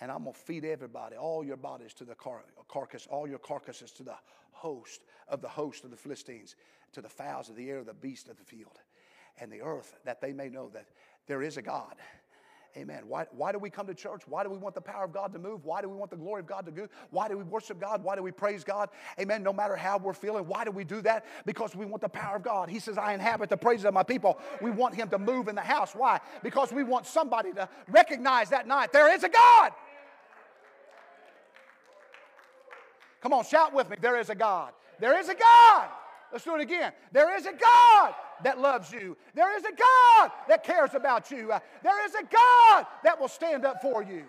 [0.00, 3.38] and I'm going to feed everybody, all your bodies to the car- carcass, all your
[3.38, 4.16] carcasses to the
[4.50, 6.56] host of the host of the Philistines,
[6.94, 8.80] to the fowls of the air, the beasts of the field,
[9.40, 10.86] and the earth, that they may know that
[11.28, 11.94] there is a God
[12.76, 13.02] Amen.
[13.08, 14.22] Why, why do we come to church?
[14.26, 15.64] Why do we want the power of God to move?
[15.64, 16.86] Why do we want the glory of God to go?
[17.10, 18.04] Why do we worship God?
[18.04, 18.90] Why do we praise God?
[19.18, 19.42] Amen.
[19.42, 21.24] No matter how we're feeling, why do we do that?
[21.46, 22.68] Because we want the power of God.
[22.68, 24.38] He says, I inhabit the praises of my people.
[24.60, 25.94] We want Him to move in the house.
[25.94, 26.20] Why?
[26.42, 29.72] Because we want somebody to recognize that night there is a God.
[33.22, 33.96] Come on, shout with me.
[34.00, 34.72] There is a God.
[35.00, 35.88] There is a God.
[36.30, 36.92] Let's do it again.
[37.12, 39.16] There is a God that loves you.
[39.34, 41.52] There is a God that cares about you.
[41.52, 44.24] Uh, there is a God that will stand up for you.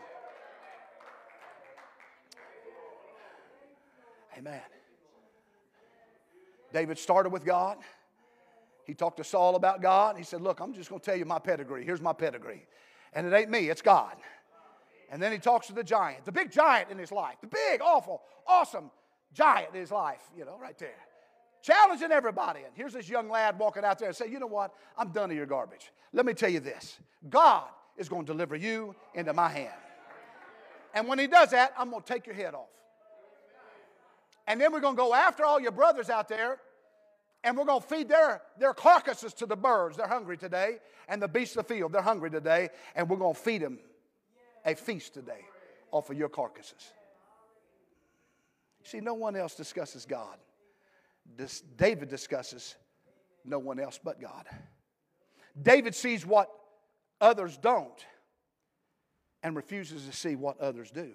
[4.38, 4.62] Amen.
[6.72, 7.78] David started with God.
[8.86, 10.18] He talked to Saul about God.
[10.18, 11.84] He said, Look, I'm just going to tell you my pedigree.
[11.84, 12.66] Here's my pedigree.
[13.14, 14.16] And it ain't me, it's God.
[15.12, 17.82] And then he talks to the giant, the big giant in his life, the big,
[17.82, 18.92] awful, awesome
[19.34, 21.09] giant in his life, you know, right there
[21.62, 22.62] challenging everybody.
[22.62, 24.74] And here's this young lad walking out there and say, you know what?
[24.98, 25.92] I'm done with your garbage.
[26.14, 26.98] Let me tell you this
[27.30, 27.68] God
[27.98, 29.74] is going to deliver you into my hand.
[30.94, 32.70] And when he does that, I'm going to take your head off.
[34.48, 36.60] And then we're going to go after all your brothers out there
[37.44, 39.98] and we're going to feed their, their carcasses to the birds.
[39.98, 40.78] They're hungry today.
[41.08, 42.70] And the beasts of the field, they're hungry today.
[42.96, 43.80] And we're going to feed them
[44.66, 45.46] a feast today
[45.92, 46.92] off of your carcasses.
[48.84, 50.38] See, no one else discusses God
[51.38, 52.76] this, David discusses
[53.46, 54.46] no one else but God.
[55.62, 56.50] David sees what
[57.22, 58.06] others don't
[59.44, 61.12] and refuses to see what others do.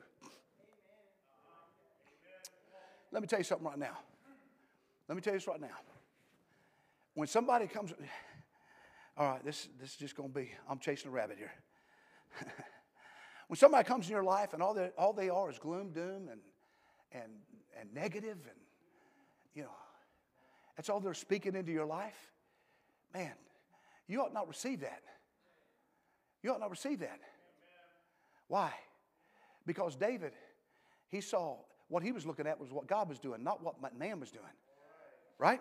[3.12, 3.96] Let me tell you something right now.
[5.08, 5.76] Let me tell you this right now.
[7.14, 7.92] When somebody comes,
[9.16, 11.52] all right, this, this is just going to be, I'm chasing a rabbit here.
[13.48, 16.28] when somebody comes in your life and all they, all they are is gloom, doom,
[16.28, 16.40] and,
[17.12, 17.30] and,
[17.78, 18.58] and negative, and,
[19.54, 19.70] you know,
[20.76, 22.32] that's all they're speaking into your life.
[23.12, 23.32] Man,
[24.06, 25.02] you ought not receive that.
[26.42, 27.20] You ought not receive that.
[28.48, 28.72] Why?
[29.66, 30.32] Because David,
[31.08, 31.56] he saw
[31.88, 34.44] what he was looking at was what God was doing, not what man was doing.
[35.38, 35.60] Right?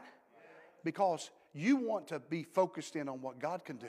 [0.84, 3.88] Because you want to be focused in on what God can do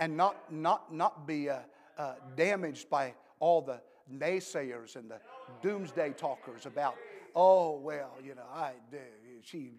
[0.00, 1.58] and not, not, not be uh,
[1.98, 3.80] uh, damaged by all the
[4.12, 5.18] naysayers and the
[5.62, 6.94] doomsday talkers about,
[7.34, 8.98] oh, well, you know, I do.
[9.42, 9.70] She,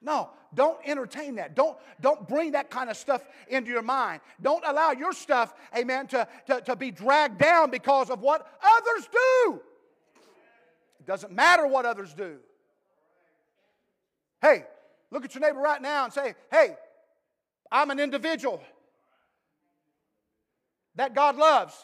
[0.00, 1.54] no, don't entertain that.
[1.54, 4.20] Don't, don't bring that kind of stuff into your mind.
[4.40, 9.08] Don't allow your stuff, amen, to, to, to be dragged down because of what others
[9.10, 9.60] do.
[11.00, 12.38] It doesn't matter what others do.
[14.40, 14.64] Hey,
[15.10, 16.76] look at your neighbor right now and say, hey,
[17.70, 18.62] I'm an individual
[20.94, 21.74] that God loves.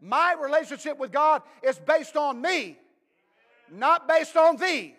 [0.00, 2.78] My relationship with God is based on me
[3.70, 4.94] not based on thee.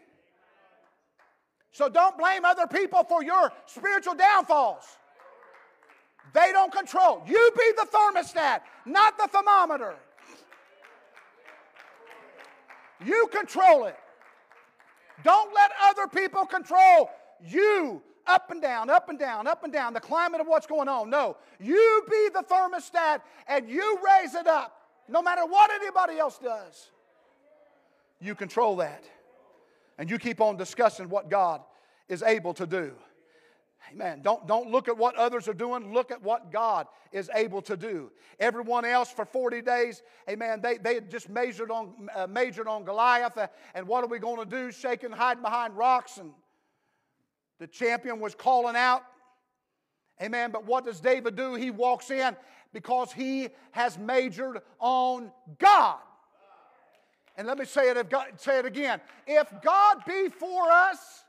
[1.71, 4.83] So don't blame other people for your spiritual downfalls.
[6.33, 7.23] They don't control.
[7.27, 9.95] You be the thermostat, not the thermometer.
[13.03, 13.95] You control it.
[15.23, 17.09] Don't let other people control
[17.41, 20.87] you up and down, up and down, up and down, the climate of what's going
[20.87, 21.09] on.
[21.09, 24.78] No, you be the thermostat and you raise it up
[25.09, 26.89] no matter what anybody else does
[28.19, 29.03] you control that.
[29.97, 31.61] And you keep on discussing what God
[32.07, 32.93] is able to do.
[33.91, 34.21] Amen.
[34.21, 35.93] Don't, don't look at what others are doing.
[35.93, 38.11] Look at what God is able to do.
[38.39, 43.37] Everyone else for 40 days, amen, they, they just measured on, uh, majored on Goliath.
[43.37, 44.71] Uh, and what are we going to do?
[44.71, 46.17] Shaking, hiding behind rocks.
[46.17, 46.31] And
[47.59, 49.03] the champion was calling out.
[50.21, 50.51] Amen.
[50.51, 51.55] But what does David do?
[51.55, 52.35] He walks in
[52.73, 55.97] because he has majored on God.
[57.35, 58.99] And let me say it, say it again.
[59.25, 61.23] If God be for us,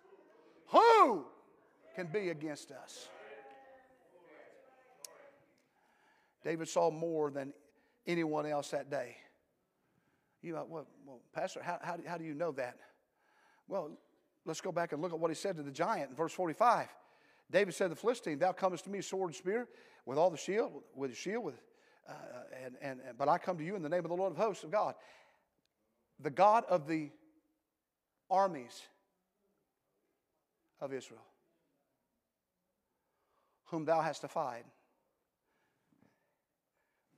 [0.67, 1.25] who
[1.95, 3.09] can be against us?
[6.43, 7.53] David saw more than
[8.07, 9.17] anyone else that day.
[10.43, 12.77] You know, well, well Pastor, how, how, how do you know that?
[13.69, 13.91] Well,
[14.45, 16.89] let's go back and look at what he said to the giant in verse 45.
[17.51, 19.69] David said to the Philistine, Thou comest to me sword and spear,
[20.07, 21.61] with all the shield, with the shield, with,
[22.09, 22.13] uh,
[22.65, 24.65] and, and, but I come to you in the name of the Lord of hosts
[24.65, 24.95] of God
[26.23, 27.11] the God of the
[28.31, 28.83] armies
[30.81, 31.25] of Israel,
[33.65, 34.65] whom thou hast defied.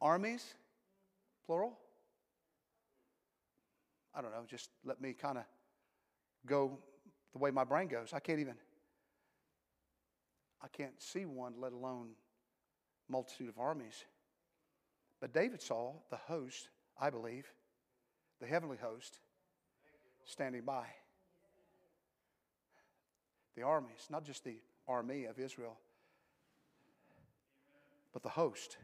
[0.01, 0.55] Armies,
[1.47, 1.79] plural?
[4.14, 5.45] I don't know, just let me kind of
[6.47, 6.79] go
[7.33, 8.12] the way my brain goes.
[8.12, 8.55] I can't even,
[10.62, 12.11] I can't see one, let alone
[13.09, 14.05] multitude of armies.
[15.21, 16.69] But David saw the host,
[17.01, 17.47] I believe,
[18.41, 19.19] the heavenly host
[20.25, 20.87] standing by.
[23.57, 25.79] The armies, not just the army of Israel,
[28.12, 28.77] but the host.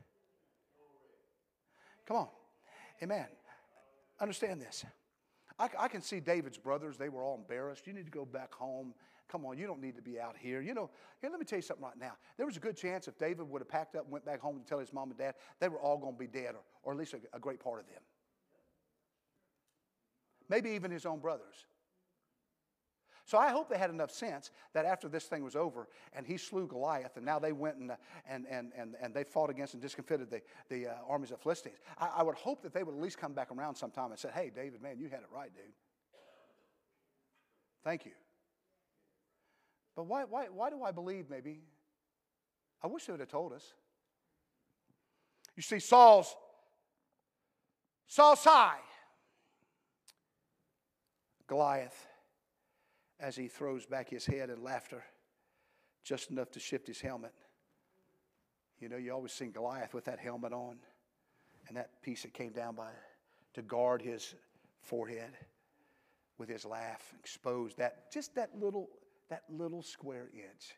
[2.07, 2.29] Come on.
[3.03, 3.27] Amen.
[4.21, 4.85] Understand this.
[5.59, 7.87] I, I, can see David's brothers, they were all embarrassed.
[7.87, 8.95] You need to go back home.
[9.31, 10.61] Come on, you don't need to be out here.
[10.63, 12.13] You know, here, let me tell you something right now.
[12.37, 14.59] There was a good chance if David would have packed up and went back home
[14.59, 16.93] to tell his mom and dad, they were all going to be dead, or, or
[16.93, 18.01] at least a, a great part of them.
[20.49, 21.67] Maybe even his own brothers.
[23.27, 26.39] So I hope they had enough sense that after this thing was over and he
[26.39, 27.93] slew Goliath and now they went and,
[28.27, 31.77] and, and, and, and they fought against and discomfited the, the uh, armies of Philistines,
[31.99, 34.31] I, I would hope that they would at least come back around sometime and say,
[34.33, 35.75] hey, David, man, you had it right, dude.
[37.85, 38.13] Thank you.
[39.99, 41.59] But why, why, why do I believe maybe?
[42.81, 43.75] I wish they would have told us.
[45.57, 46.37] You see, Saul's
[48.07, 48.79] Saul's high.
[51.49, 52.07] Goliath
[53.19, 55.03] as he throws back his head in laughter,
[56.05, 57.35] just enough to shift his helmet.
[58.79, 60.77] You know, you always seen Goliath with that helmet on
[61.67, 62.91] and that piece that came down by
[63.55, 64.37] to guard his
[64.81, 65.33] forehead
[66.39, 68.89] with his laugh, exposed that just that little
[69.31, 70.75] that little square inch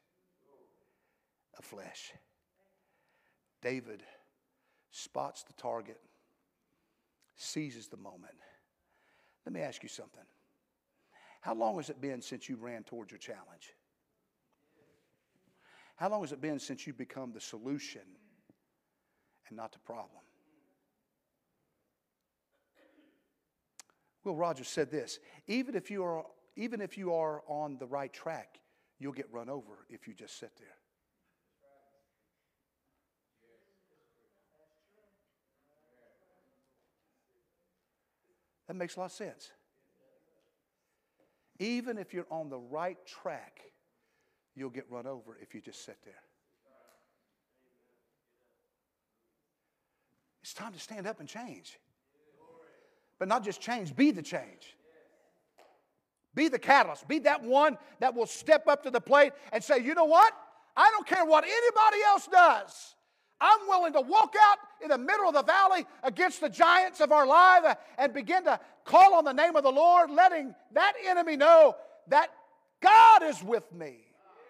[1.59, 2.13] of flesh.
[3.63, 4.03] David
[4.91, 6.01] spots the target,
[7.37, 8.35] seizes the moment.
[9.47, 10.25] Let me ask you something.
[11.41, 13.75] How long has it been since you ran towards your challenge?
[15.97, 18.03] How long has it been since you become the solution
[19.49, 20.23] and not the problem?
[24.25, 26.25] Will Rogers said this even if you are
[26.57, 28.61] even if you are on the right track,
[28.99, 30.69] you'll get run over if you just sit there.
[38.69, 39.51] That makes a lot of sense.
[41.59, 43.61] Even if you're on the right track,
[44.55, 46.23] you'll get run over if you just sit there.
[50.43, 51.79] It's time to stand up and change.
[53.19, 54.77] But not just change, be the change.
[56.35, 57.09] Be the catalyst.
[57.09, 60.33] Be that one that will step up to the plate and say, you know what?
[60.77, 62.95] I don't care what anybody else does.
[63.41, 67.11] I'm willing to walk out in the middle of the valley against the giants of
[67.11, 71.37] our life and begin to call on the name of the Lord, letting that enemy
[71.37, 71.75] know
[72.09, 72.31] that
[72.81, 73.99] God is with me.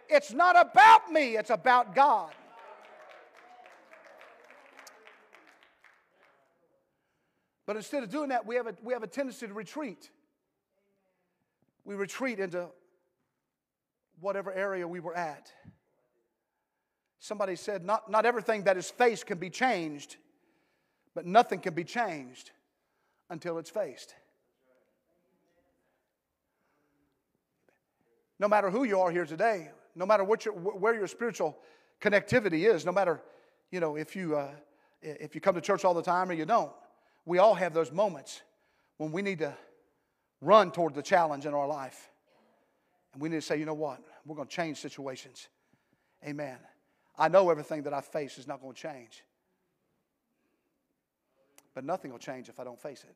[0.09, 2.31] It's not about me, it's about God.
[7.65, 10.11] But instead of doing that, we have a, we have a tendency to retreat.
[11.85, 12.69] We retreat into
[14.21, 15.53] whatever area we were at.
[17.19, 20.17] Somebody said, not, not everything that is faced can be changed,
[21.15, 22.51] but nothing can be changed
[23.29, 24.15] until it's faced.
[28.39, 31.59] No matter who you are here today, no matter what your, where your spiritual
[32.01, 33.21] connectivity is, no matter
[33.71, 34.51] you know if you uh,
[35.03, 36.73] if you come to church all the time or you don't,
[37.27, 38.41] we all have those moments
[38.97, 39.55] when we need to
[40.41, 42.11] run toward the challenge in our life,
[43.13, 45.49] and we need to say, you know what, we're going to change situations.
[46.27, 46.59] Amen.
[47.19, 49.25] I know everything that I face is not going to change.
[51.75, 53.15] But nothing will change if I don't face it.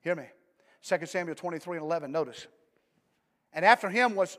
[0.00, 0.24] Hear me.
[0.82, 2.46] 2 Samuel 23 and 11, notice.
[3.52, 4.38] And after him was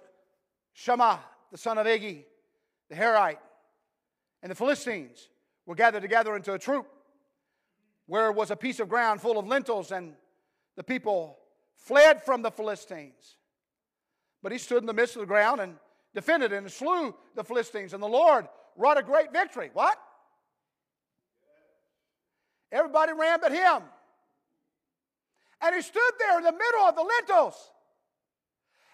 [0.73, 1.19] Shammah,
[1.51, 2.25] the son of Agee,
[2.89, 3.37] the Harite,
[4.41, 5.29] and the Philistines
[5.65, 6.87] were gathered together into a troop
[8.07, 10.15] where was a piece of ground full of lentils, and
[10.75, 11.37] the people
[11.75, 13.37] fled from the Philistines.
[14.41, 15.75] But he stood in the midst of the ground and
[16.13, 19.69] defended and slew the Philistines, and the Lord wrought a great victory.
[19.73, 19.97] What?
[22.71, 23.83] Everybody ran but him.
[25.61, 27.71] And he stood there in the middle of the lentils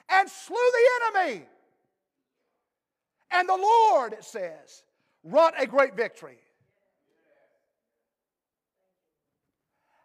[0.09, 1.45] and slew the enemy.
[3.31, 4.83] And the Lord, it says,
[5.23, 6.37] wrought a great victory.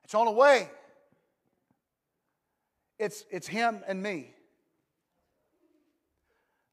[0.05, 0.69] It's on the way.
[2.99, 4.35] It's, it's him and me.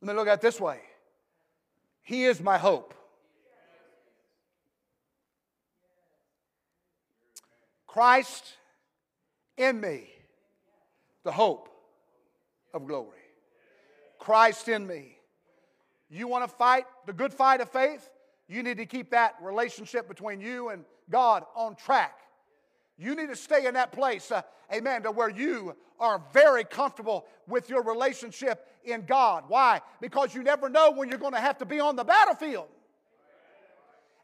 [0.01, 0.79] Let me look at it this way
[2.03, 2.93] He is my hope.
[7.87, 8.45] Christ
[9.57, 10.07] in me,
[11.23, 11.67] the hope
[12.73, 13.19] of glory.
[14.17, 15.17] Christ in me.
[16.09, 18.09] You want to fight the good fight of faith?
[18.47, 22.17] You need to keep that relationship between you and God on track.
[23.01, 27.25] You need to stay in that place, uh, amen, to where you are very comfortable
[27.47, 29.45] with your relationship in God.
[29.47, 29.81] Why?
[29.99, 32.67] Because you never know when you're going to have to be on the battlefield.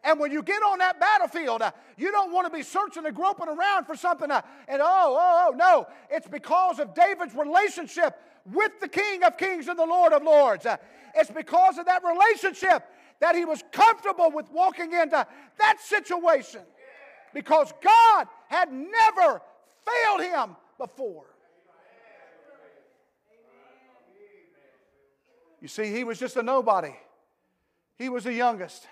[0.03, 3.15] And when you get on that battlefield, uh, you don't want to be searching and
[3.15, 4.29] groping around for something.
[4.29, 4.85] Uh, and oh,
[5.19, 5.87] oh, oh, no.
[6.11, 8.15] It's because of David's relationship
[8.45, 10.67] with the King of Kings and the Lord of Lords.
[10.67, 10.77] Uh,
[11.15, 12.83] it's because of that relationship
[13.21, 15.25] that he was comfortable with walking into
[15.57, 16.61] that situation
[17.33, 19.41] because God had never
[19.85, 21.25] failed him before.
[25.61, 26.95] You see, he was just a nobody.
[27.97, 28.87] He was the youngest.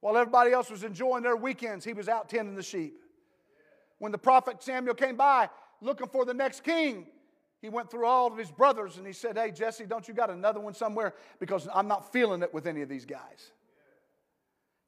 [0.00, 2.94] While everybody else was enjoying their weekends, he was out tending the sheep.
[3.98, 5.48] When the prophet Samuel came by
[5.80, 7.06] looking for the next king,
[7.60, 10.30] he went through all of his brothers and he said, Hey, Jesse, don't you got
[10.30, 11.14] another one somewhere?
[11.38, 13.52] Because I'm not feeling it with any of these guys.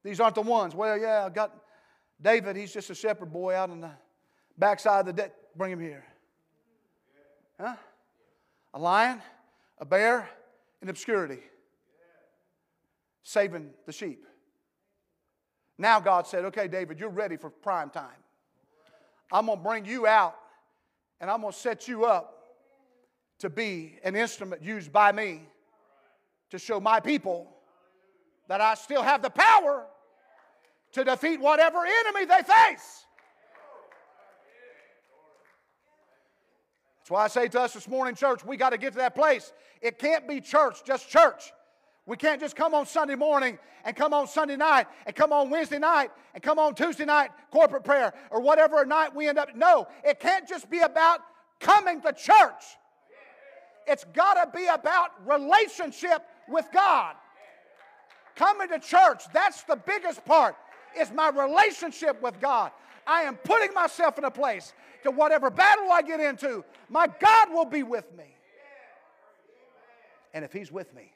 [0.02, 0.74] These aren't the ones.
[0.74, 1.54] Well, yeah, I got
[2.20, 2.56] David.
[2.56, 3.90] He's just a shepherd boy out on the
[4.58, 5.32] backside of the deck.
[5.56, 6.04] Bring him here.
[7.60, 7.76] Huh?
[8.74, 9.22] A lion,
[9.78, 10.28] a bear,
[10.82, 11.40] in obscurity,
[13.22, 14.26] saving the sheep.
[15.78, 18.04] Now God said, Okay, David, you're ready for prime time.
[19.32, 20.36] I'm going to bring you out
[21.20, 22.34] and I'm going to set you up
[23.38, 25.42] to be an instrument used by me
[26.50, 27.48] to show my people
[28.48, 29.86] that I still have the power
[30.94, 33.04] to defeat whatever enemy they face.
[36.98, 39.14] That's why I say to us this morning, church, we got to get to that
[39.14, 39.52] place.
[39.82, 41.52] It can't be church, just church.
[42.06, 45.50] We can't just come on Sunday morning and come on Sunday night and come on
[45.50, 49.54] Wednesday night and come on Tuesday night corporate prayer or whatever night we end up.
[49.54, 51.20] No, it can't just be about
[51.60, 52.64] coming to church.
[53.86, 57.16] It's got to be about relationship with God.
[58.36, 60.56] Coming to church, that's the biggest part,
[60.98, 62.72] is my relationship with God.
[63.06, 64.72] I am putting myself in a place
[65.02, 68.24] to whatever battle I get into, my God will be with me.
[70.32, 71.12] And if He's with me,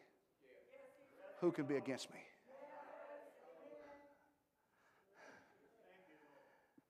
[1.40, 2.20] who can be against me?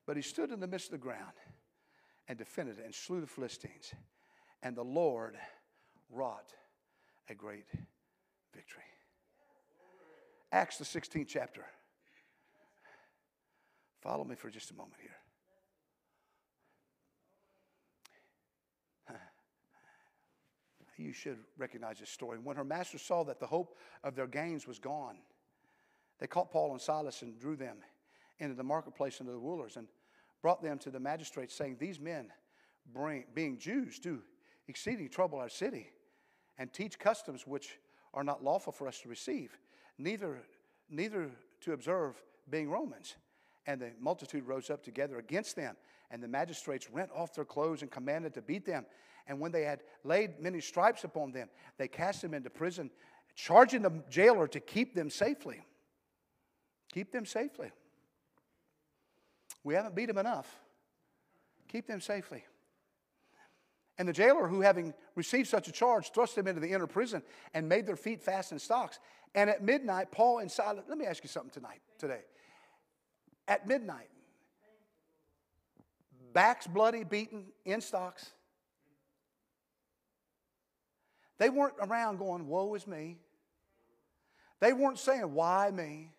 [0.07, 1.35] But he stood in the midst of the ground
[2.29, 3.93] and defended and slew the Philistines.
[4.63, 5.37] And the Lord
[6.11, 6.55] wrought
[7.29, 7.67] a great
[8.55, 8.83] victory.
[10.51, 11.67] Acts, the 16th chapter.
[14.01, 15.17] Follow me for just a moment here.
[20.97, 22.39] You should recognize this story.
[22.43, 25.19] When her master saw that the hope of their gains was gone,
[26.19, 27.77] they caught Paul and Silas and drew them
[28.41, 29.87] into the marketplace into the rulers and
[30.43, 32.33] brought them to the magistrates, saying, These men,
[32.93, 34.23] bring, being Jews, do
[34.69, 35.91] exceeding trouble our city
[36.59, 37.79] and teach customs which
[38.13, 39.59] are not lawful for us to receive,
[39.99, 40.39] neither,
[40.91, 41.31] neither
[41.63, 43.17] to observe, being Romans.
[43.69, 45.77] And the multitude rose up together against them,
[46.11, 48.87] and the magistrates rent off their clothes and commanded to beat them.
[49.27, 52.91] And when they had laid many stripes upon them, they cast them into prison,
[53.35, 55.61] charging the jailer to keep them safely.
[56.91, 57.71] Keep them safely.
[59.65, 60.49] We haven't beat them enough.
[61.69, 62.47] Keep them safely.
[63.99, 67.23] And the jailer, who having received such a charge, thrust them into the inner prison
[67.53, 68.99] and made their feet fast in stocks.
[69.35, 72.23] And at midnight, Paul and Silas, let me ask you something tonight, today.
[73.49, 74.11] At midnight,
[76.35, 78.31] backs bloody, beaten, in stocks.
[81.39, 83.17] They weren't around going, Woe is me.
[84.61, 86.13] They weren't saying, Why me?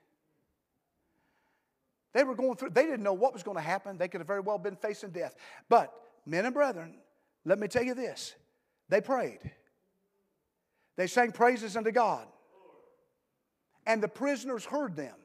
[2.13, 3.97] They were going through, they didn't know what was going to happen.
[3.97, 5.35] They could have very well been facing death.
[5.69, 5.93] But,
[6.25, 6.95] men and brethren,
[7.45, 8.33] let me tell you this
[8.89, 9.39] they prayed,
[10.95, 12.25] they sang praises unto God,
[13.85, 15.15] and the prisoners heard them.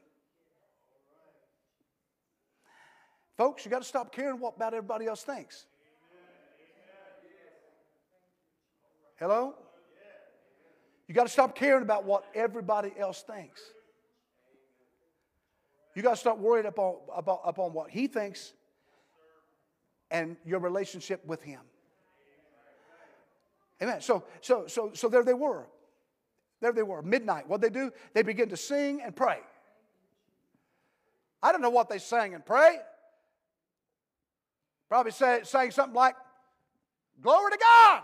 [3.37, 5.65] Folks, you got to stop caring what about everybody else thinks.
[9.17, 9.55] Hello?
[11.07, 13.61] You got to stop caring about what everybody else thinks.
[15.95, 18.53] You got to start worrying upon, about, upon what he thinks
[20.11, 21.61] and your relationship with him.
[23.81, 24.01] Amen.
[24.01, 25.67] So, so, so, so there they were.
[26.61, 27.01] There they were.
[27.01, 27.47] Midnight.
[27.47, 27.91] What they do?
[28.13, 29.39] They begin to sing and pray.
[31.43, 32.77] I don't know what they sang and pray.
[34.89, 36.15] Probably say, saying something like,
[37.21, 38.01] Glory to God.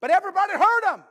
[0.00, 1.04] But everybody heard them.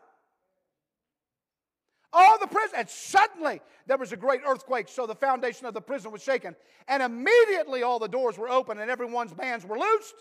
[2.13, 5.81] All the prison, and suddenly there was a great earthquake, so the foundation of the
[5.81, 6.55] prison was shaken.
[6.87, 10.15] And immediately all the doors were open and everyone's bands were loosed.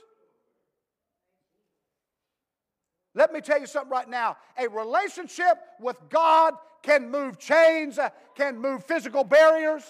[3.14, 4.36] Let me tell you something right now.
[4.58, 7.98] A relationship with God can move chains,
[8.34, 9.84] can move physical barriers,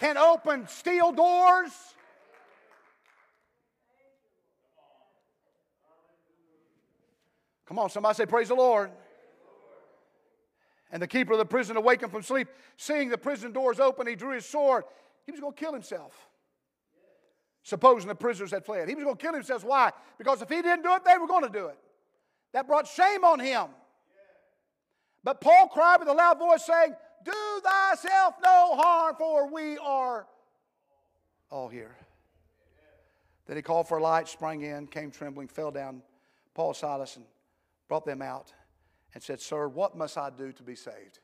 [0.00, 1.70] can open steel doors.
[7.66, 8.90] Come on, somebody say, Praise the Lord.
[10.90, 14.16] And the keeper of the prison awakened from sleep, seeing the prison doors open, he
[14.16, 14.84] drew his sword.
[15.24, 16.12] He was going to kill himself.
[17.62, 18.88] Supposing the prisoners had fled.
[18.88, 19.62] He was going to kill himself.
[19.62, 19.92] Why?
[20.18, 21.78] Because if he didn't do it, they were going to do it.
[22.54, 23.66] That brought shame on him.
[25.22, 26.94] But Paul cried with a loud voice, saying,
[27.24, 30.26] Do thyself no harm, for we are
[31.50, 31.96] all here.
[33.46, 36.02] Then he called for a light, sprang in, came trembling, fell down,
[36.54, 37.24] Paul, Silas, and
[37.88, 38.52] brought them out
[39.14, 41.18] and said, Sir, what must I do to be saved?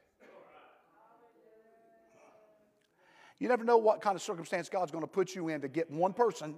[3.38, 5.90] You never know what kind of circumstance God's going to put you in to get
[5.90, 6.56] one person.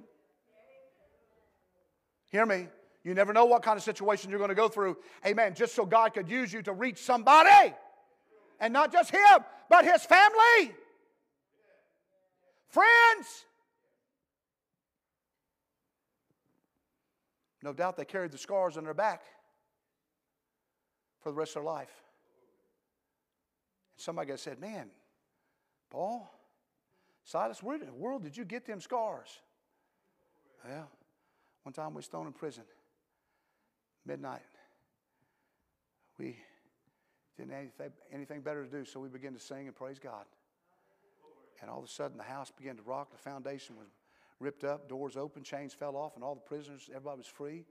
[2.31, 2.69] Hear me.
[3.03, 4.97] You never know what kind of situation you're going to go through.
[5.27, 5.55] Amen.
[5.55, 7.75] Just so God could use you to reach somebody.
[8.61, 10.75] And not just him, but his family.
[12.69, 13.45] Friends.
[17.63, 19.23] No doubt they carried the scars on their back
[21.21, 21.91] for the rest of their life.
[23.97, 24.89] Somebody said, Man,
[25.91, 26.33] Paul,
[27.25, 29.29] Silas, where in the world did you get them scars?
[30.65, 30.89] Well,
[31.63, 32.65] one time we stoned in prison,
[34.07, 34.41] midnight.
[36.19, 36.37] We
[37.39, 40.25] didn't anything, anything better to do, so we began to sing and praise God.
[41.61, 43.11] And all of a sudden, the house began to rock.
[43.11, 43.87] The foundation was
[44.41, 47.65] ripped up, doors open, chains fell off, and all the prisoners, everybody was free.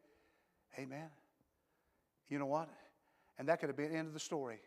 [0.79, 1.09] Amen.
[2.29, 2.69] You know what?
[3.37, 4.59] And that could have been the end of the story.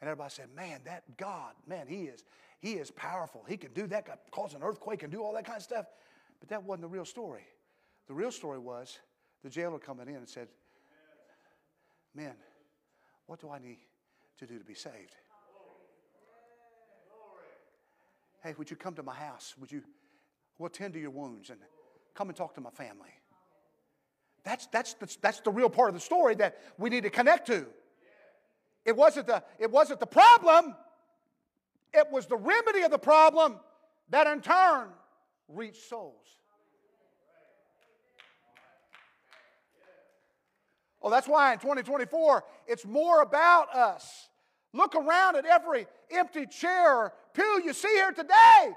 [0.00, 2.24] And everybody said, Man, that God, man, He is,
[2.60, 3.44] He is powerful.
[3.46, 5.86] He can do that, cause an earthquake and do all that kind of stuff.
[6.40, 7.44] But that wasn't the real story.
[8.08, 8.98] The real story was
[9.42, 10.48] the jailer coming in and said,
[12.14, 12.34] Men,
[13.32, 13.78] what do I need
[14.38, 15.16] to do to be saved?
[18.44, 19.54] Hey, would you come to my house?
[19.58, 19.80] Would you
[20.58, 21.58] we'll tend to your wounds and
[22.14, 23.08] come and talk to my family?
[24.44, 27.64] That's, that's, that's the real part of the story that we need to connect to.
[28.84, 30.74] It wasn't, the, it wasn't the problem,
[31.94, 33.58] it was the remedy of the problem
[34.10, 34.88] that in turn
[35.48, 36.41] reached souls.
[41.02, 44.28] Oh, that's why in 2024, it's more about us.
[44.72, 48.72] Look around at every empty chair or pew you see here today.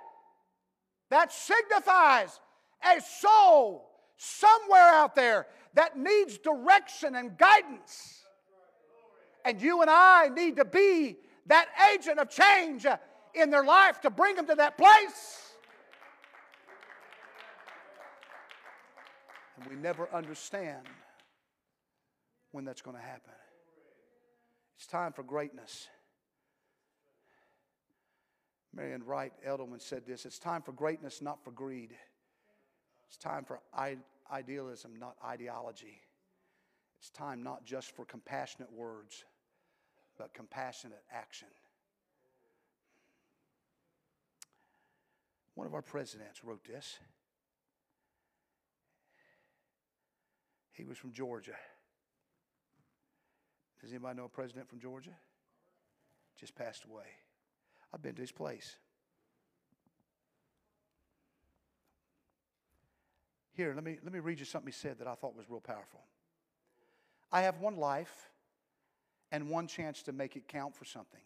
[1.10, 2.40] That signifies
[2.84, 8.24] a soul somewhere out there that needs direction and guidance.
[9.46, 12.98] And you and I need to be that agent of change uh,
[13.36, 15.54] in their life to bring them to that place.
[19.58, 20.88] And we never understand
[22.56, 23.34] when that's going to happen.
[24.78, 25.90] It's time for greatness.
[28.74, 31.94] Marian Wright Edelman said this it's time for greatness, not for greed.
[33.10, 33.60] It's time for
[34.32, 36.00] idealism, not ideology.
[37.00, 39.26] It's time not just for compassionate words,
[40.18, 41.50] but compassionate action.
[45.56, 47.00] One of our presidents wrote this.
[50.72, 51.56] He was from Georgia.
[53.86, 55.12] Does anybody know a president from Georgia?
[56.40, 57.06] Just passed away.
[57.94, 58.78] I've been to his place.
[63.54, 65.60] Here, let me, let me read you something he said that I thought was real
[65.60, 66.00] powerful.
[67.32, 68.32] I have one life
[69.32, 71.22] and one chance to make it count for something.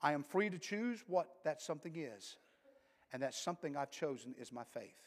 [0.00, 2.36] I am free to choose what that something is,
[3.12, 5.02] and that something I've chosen is my faith.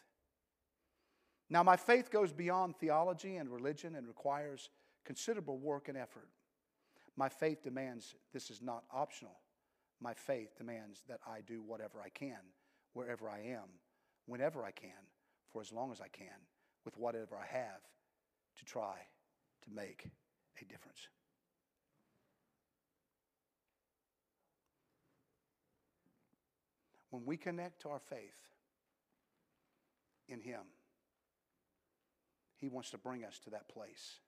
[1.49, 4.69] Now, my faith goes beyond theology and religion and requires
[5.05, 6.29] considerable work and effort.
[7.17, 9.39] My faith demands this is not optional.
[9.99, 12.39] My faith demands that I do whatever I can,
[12.93, 13.69] wherever I am,
[14.25, 14.91] whenever I can,
[15.51, 16.47] for as long as I can,
[16.85, 17.81] with whatever I have,
[18.57, 18.95] to try
[19.63, 20.07] to make
[20.59, 21.07] a difference.
[27.11, 28.39] When we connect to our faith
[30.29, 30.61] in Him,
[32.55, 34.19] He wants to bring us to that place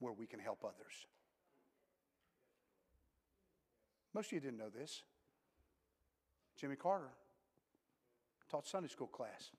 [0.00, 1.06] where we can help others.
[4.12, 5.02] Most of you didn't know this.
[6.56, 7.10] Jimmy Carter
[8.50, 9.50] taught Sunday school class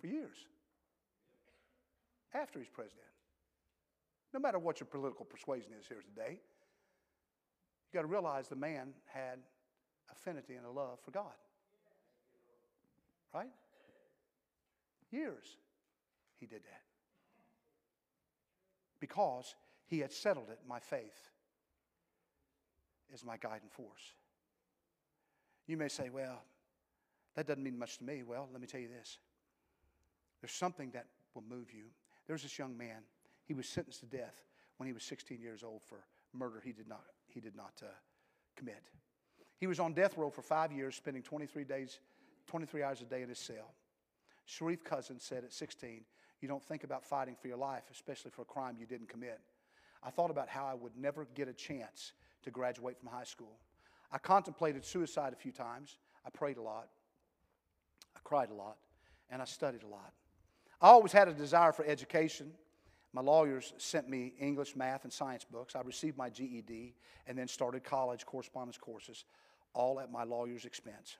[0.00, 0.46] for years
[2.32, 3.02] after he's president.
[4.32, 8.88] No matter what your political persuasion is here today, you got to realize the man
[9.06, 9.38] had
[10.10, 11.34] affinity and a love for God.
[13.32, 13.50] Right?
[15.10, 15.58] Years
[16.40, 16.83] he did that.
[19.04, 21.28] Because he had settled it, my faith
[23.12, 24.14] is my guiding force.
[25.66, 26.42] You may say, well,
[27.36, 28.22] that doesn't mean much to me.
[28.22, 29.18] Well, let me tell you this
[30.40, 31.84] there's something that will move you.
[32.26, 33.02] There's this young man,
[33.44, 34.46] he was sentenced to death
[34.78, 35.98] when he was 16 years old for
[36.32, 37.88] murder he did not, he did not uh,
[38.56, 38.84] commit.
[39.58, 42.00] He was on death row for five years, spending 23 days,
[42.46, 43.74] 23 hours a day in his cell.
[44.48, 46.06] Shareef Cousin said at 16,
[46.44, 49.40] You don't think about fighting for your life, especially for a crime you didn't commit.
[50.02, 53.56] I thought about how I would never get a chance to graduate from high school.
[54.12, 55.96] I contemplated suicide a few times.
[56.22, 56.88] I prayed a lot.
[58.14, 58.76] I cried a lot.
[59.30, 60.12] And I studied a lot.
[60.82, 62.52] I always had a desire for education.
[63.14, 65.74] My lawyers sent me English, math, and science books.
[65.74, 66.94] I received my GED
[67.26, 69.24] and then started college correspondence courses,
[69.72, 71.16] all at my lawyer's expense.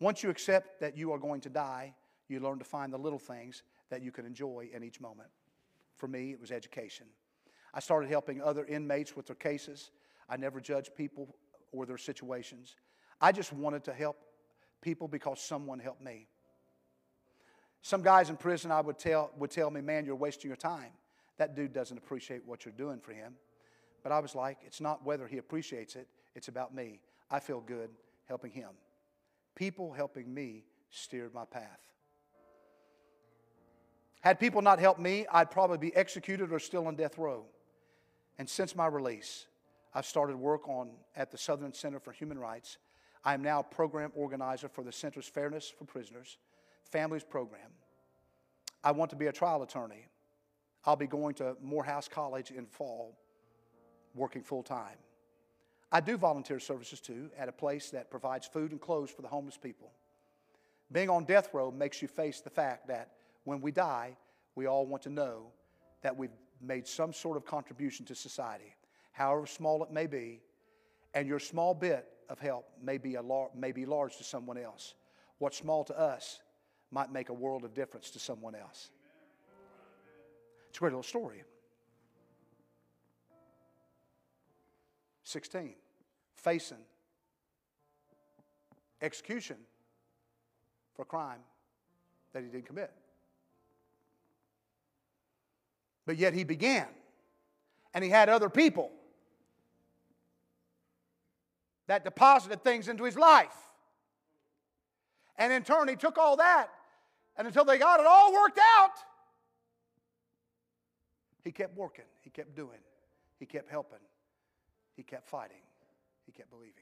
[0.00, 1.92] Once you accept that you are going to die,
[2.28, 5.30] you learn to find the little things that you can enjoy in each moment.
[5.96, 7.06] For me, it was education.
[7.72, 9.90] I started helping other inmates with their cases.
[10.28, 11.36] I never judged people
[11.72, 12.76] or their situations.
[13.20, 14.16] I just wanted to help
[14.82, 16.28] people because someone helped me.
[17.82, 20.92] Some guys in prison I would tell would tell me, "Man, you're wasting your time.
[21.36, 23.38] That dude doesn't appreciate what you're doing for him."
[24.02, 27.00] But I was like, "It's not whether he appreciates it, it's about me.
[27.30, 28.76] I feel good helping him."
[29.54, 31.95] People helping me steered my path.
[34.26, 37.44] Had people not helped me, I'd probably be executed or still on death row.
[38.40, 39.46] And since my release,
[39.94, 42.78] I've started work on at the Southern Center for Human Rights.
[43.24, 46.38] I am now program organizer for the Center's Fairness for Prisoners
[46.90, 47.70] Families program.
[48.82, 50.08] I want to be a trial attorney.
[50.84, 53.16] I'll be going to Morehouse College in fall,
[54.12, 54.98] working full time.
[55.92, 59.28] I do volunteer services too at a place that provides food and clothes for the
[59.28, 59.92] homeless people.
[60.90, 63.12] Being on death row makes you face the fact that
[63.46, 64.16] when we die,
[64.56, 65.52] we all want to know
[66.02, 68.74] that we've made some sort of contribution to society,
[69.12, 70.40] however small it may be,
[71.14, 74.58] and your small bit of help may be, a lar- may be large to someone
[74.58, 74.94] else.
[75.38, 76.40] What's small to us
[76.90, 78.90] might make a world of difference to someone else.
[80.68, 81.44] It's a great little story.
[85.22, 85.74] 16,
[86.34, 86.78] facing
[89.00, 89.56] execution
[90.94, 91.40] for a crime
[92.32, 92.92] that he didn't commit.
[96.06, 96.86] But yet he began,
[97.92, 98.92] and he had other people
[101.88, 103.54] that deposited things into his life.
[105.36, 106.68] And in turn, he took all that,
[107.36, 108.92] and until they got it all worked out,
[111.44, 112.80] he kept working, he kept doing,
[113.38, 113.98] he kept helping.
[114.96, 115.60] He kept fighting,
[116.24, 116.72] he kept believing.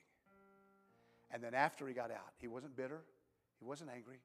[1.33, 3.03] And then after he got out, he wasn't bitter,
[3.59, 4.21] he wasn't angry.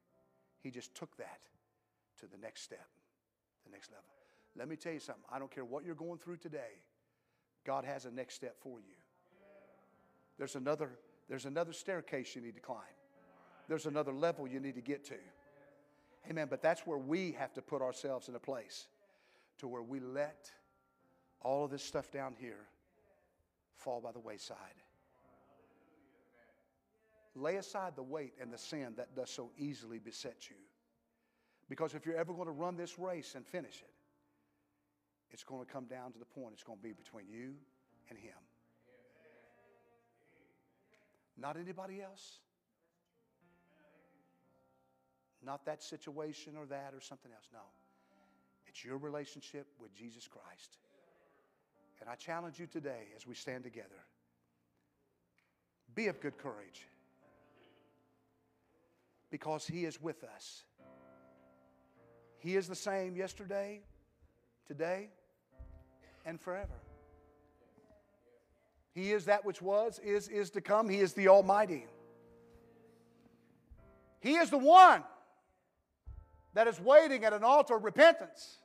[0.62, 1.40] He just took that
[2.20, 2.88] to the next step,
[3.66, 4.19] the next level.
[4.56, 5.24] Let me tell you something.
[5.32, 6.82] I don't care what you're going through today.
[7.66, 8.96] God has a next step for you.
[10.38, 10.92] There's another,
[11.28, 12.80] there's another staircase you need to climb.
[13.68, 15.16] There's another level you need to get to.
[16.30, 16.48] Amen.
[16.50, 18.88] But that's where we have to put ourselves in a place
[19.60, 20.50] to where we let
[21.42, 22.66] all of this stuff down here
[23.76, 24.58] fall by the wayside.
[27.36, 30.56] Lay aside the weight and the sin that does so easily beset you.
[31.70, 33.89] Because if you're ever going to run this race and finish it,
[35.32, 37.54] it's going to come down to the point it's going to be between you
[38.10, 38.34] and Him.
[41.38, 42.40] Not anybody else.
[45.44, 47.48] Not that situation or that or something else.
[47.54, 47.60] No.
[48.68, 50.78] It's your relationship with Jesus Christ.
[52.02, 54.06] And I challenge you today as we stand together
[55.96, 56.88] be of good courage
[59.30, 60.64] because He is with us.
[62.38, 63.82] He is the same yesterday,
[64.66, 65.10] today,
[66.26, 66.80] and forever.
[68.94, 70.90] He is that which was, is, is to come.
[70.90, 71.86] He is the Almighty.
[74.20, 75.04] He is the one
[76.54, 78.58] that is waiting at an altar of repentance.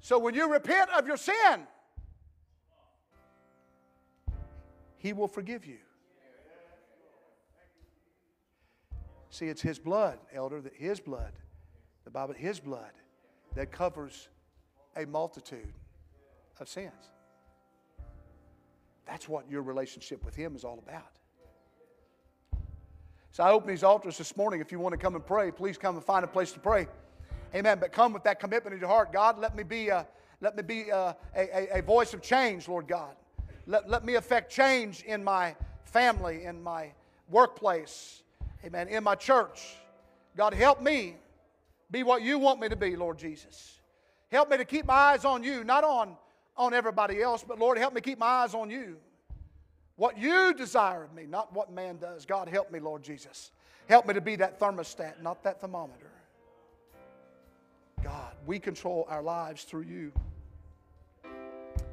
[0.00, 1.66] So when you repent of your sin,
[4.98, 5.78] He will forgive you.
[9.30, 11.32] See, it's His blood, elder, that His blood,
[12.04, 12.90] the Bible, His blood,
[13.54, 14.28] that covers
[14.98, 15.72] a multitude
[16.60, 16.92] of sins.
[19.06, 21.18] That's what your relationship with Him is all about.
[23.30, 24.60] So I open these altars this morning.
[24.60, 26.88] If you want to come and pray, please come and find a place to pray.
[27.54, 27.78] Amen.
[27.80, 29.12] But come with that commitment in your heart.
[29.12, 30.06] God, let me be a,
[30.40, 33.14] let me be a, a, a voice of change, Lord God.
[33.66, 36.92] Let, let me affect change in my family, in my
[37.30, 38.22] workplace,
[38.64, 39.76] amen, in my church.
[40.36, 41.16] God, help me
[41.90, 43.77] be what you want me to be, Lord Jesus.
[44.30, 46.16] Help me to keep my eyes on you, not on,
[46.56, 48.96] on everybody else, but Lord, help me keep my eyes on you.
[49.96, 52.24] What you desire of me, not what man does.
[52.24, 53.50] God, help me, Lord Jesus.
[53.88, 56.10] Help me to be that thermostat, not that thermometer.
[58.04, 60.12] God, we control our lives through you.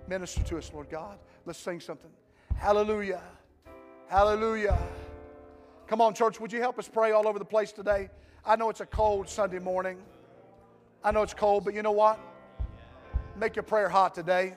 [0.08, 1.18] Minister to us, Lord God.
[1.46, 2.12] Let's sing something.
[2.56, 3.22] Hallelujah.
[4.08, 4.78] Hallelujah.
[5.88, 8.10] Come on, church, would you help us pray all over the place today?
[8.46, 9.98] I know it's a cold Sunday morning.
[11.06, 12.20] I know it's cold, but you know what?
[13.40, 14.56] Make your prayer hot today.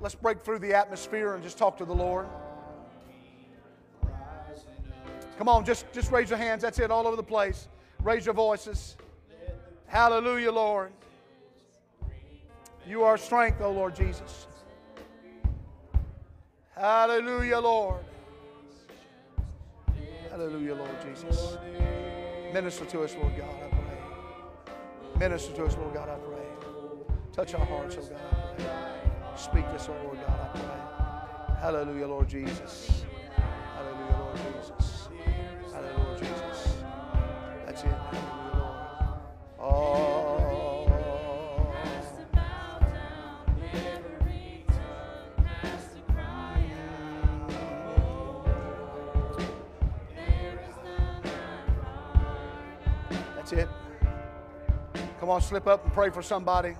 [0.00, 2.28] Let's break through the atmosphere and just talk to the Lord.
[5.38, 6.62] Come on, just, just raise your hands.
[6.62, 7.66] That's it, all over the place.
[8.00, 8.96] Raise your voices.
[9.86, 10.92] Hallelujah, Lord.
[12.86, 14.46] You are strength, O Lord Jesus.
[16.76, 18.04] Hallelujah, Lord.
[20.30, 21.58] Hallelujah, Lord Jesus.
[22.52, 23.71] Minister to us, Lord God.
[25.22, 26.42] Minister to us, Lord God, I pray.
[27.32, 28.08] Touch our hearts, oh
[28.58, 29.38] God.
[29.38, 31.60] Speak this, oh Lord God, I pray.
[31.60, 33.04] Hallelujah, Lord Jesus.
[33.72, 35.08] Hallelujah, Lord Jesus.
[35.72, 36.76] Hallelujah, Lord Jesus.
[37.64, 37.86] That's it.
[37.86, 39.20] Hallelujah, Lord.
[39.60, 40.48] Oh.
[53.36, 53.68] That's it.
[55.22, 56.74] Come on, slip up and pray for somebody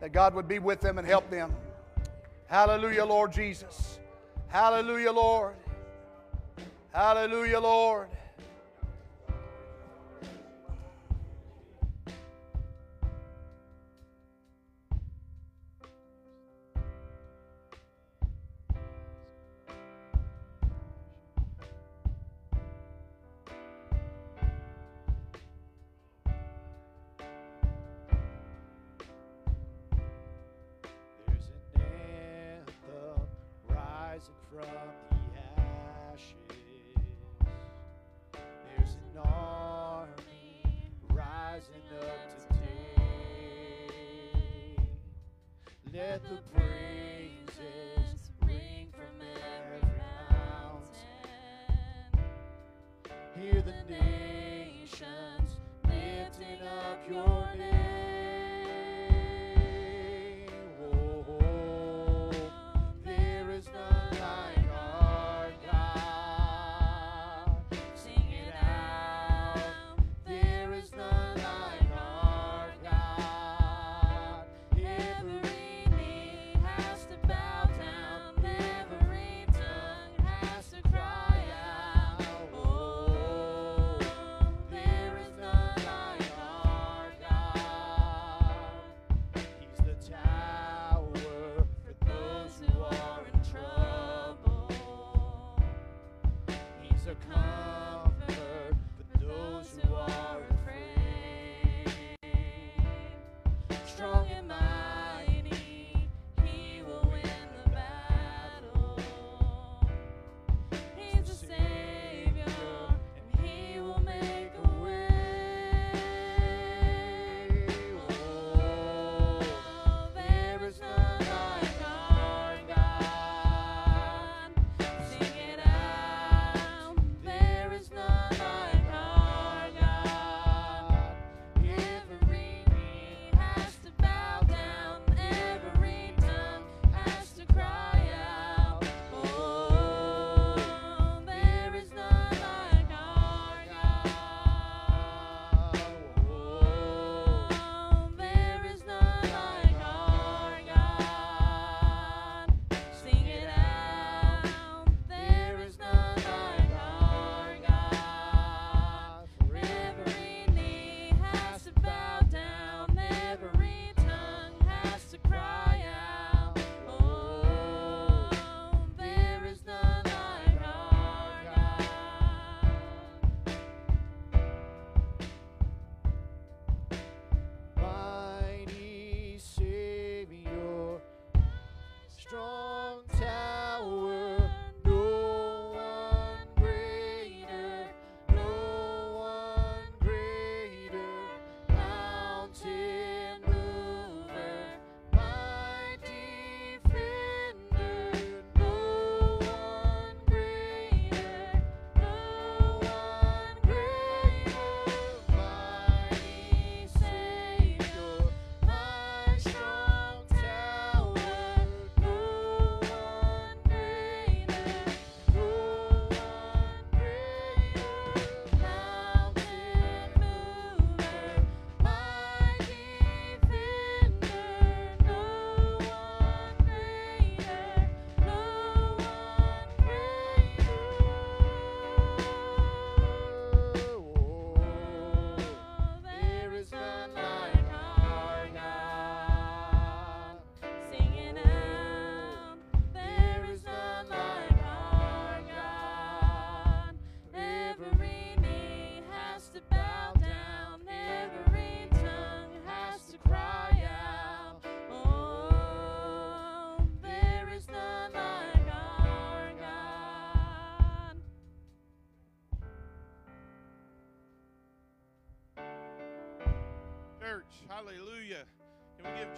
[0.00, 1.54] that God would be with them and help them.
[2.46, 3.98] Hallelujah, Lord Jesus.
[4.46, 5.54] Hallelujah, Lord.
[6.94, 8.08] Hallelujah, Lord.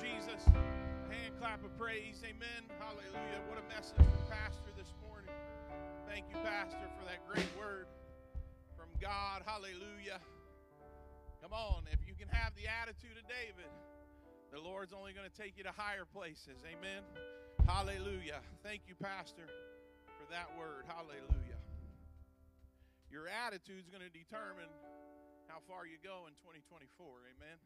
[0.01, 0.41] Jesus
[1.13, 2.25] hand clap of praise?
[2.25, 2.65] Amen.
[2.81, 3.41] Hallelujah.
[3.53, 5.29] What a message from Pastor this morning.
[6.09, 7.85] Thank you, Pastor, for that great word
[8.81, 9.45] from God.
[9.45, 10.25] Hallelujah.
[11.45, 13.69] Come on, if you can have the attitude of David,
[14.49, 16.65] the Lord's only going to take you to higher places.
[16.65, 17.05] Amen.
[17.69, 18.41] Hallelujah.
[18.65, 19.53] Thank you, Pastor,
[20.17, 20.89] for that word.
[20.89, 21.61] Hallelujah.
[23.13, 24.73] Your attitude is going to determine
[25.45, 26.89] how far you go in 2024.
[27.37, 27.61] Amen.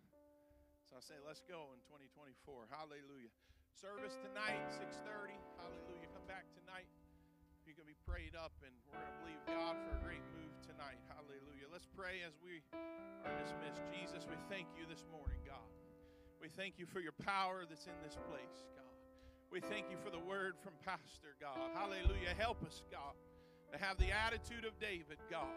[0.95, 2.71] I say, let's go in 2024.
[2.71, 3.35] Hallelujah.
[3.75, 5.35] Service tonight, 6:30.
[5.59, 6.07] Hallelujah.
[6.15, 6.87] Come back tonight.
[7.67, 10.55] You can be prayed up, and we're going to believe God for a great move
[10.63, 11.03] tonight.
[11.11, 11.67] Hallelujah.
[11.67, 12.63] Let's pray as we
[13.27, 13.83] are dismissed.
[13.91, 15.67] Jesus, we thank you this morning, God.
[16.39, 18.95] We thank you for your power that's in this place, God.
[19.51, 21.59] We thank you for the word from Pastor, God.
[21.75, 22.39] Hallelujah.
[22.39, 23.19] Help us, God,
[23.75, 25.51] to have the attitude of David, God.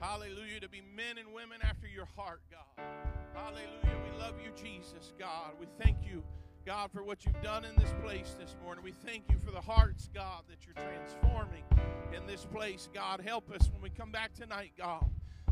[0.00, 0.60] Hallelujah.
[0.60, 2.84] To be men and women after your heart, God.
[3.34, 3.98] Hallelujah.
[4.10, 5.52] We love you, Jesus, God.
[5.60, 6.22] We thank you,
[6.66, 8.84] God, for what you've done in this place this morning.
[8.84, 11.64] We thank you for the hearts, God, that you're transforming
[12.16, 13.20] in this place, God.
[13.20, 15.08] Help us when we come back tonight, God,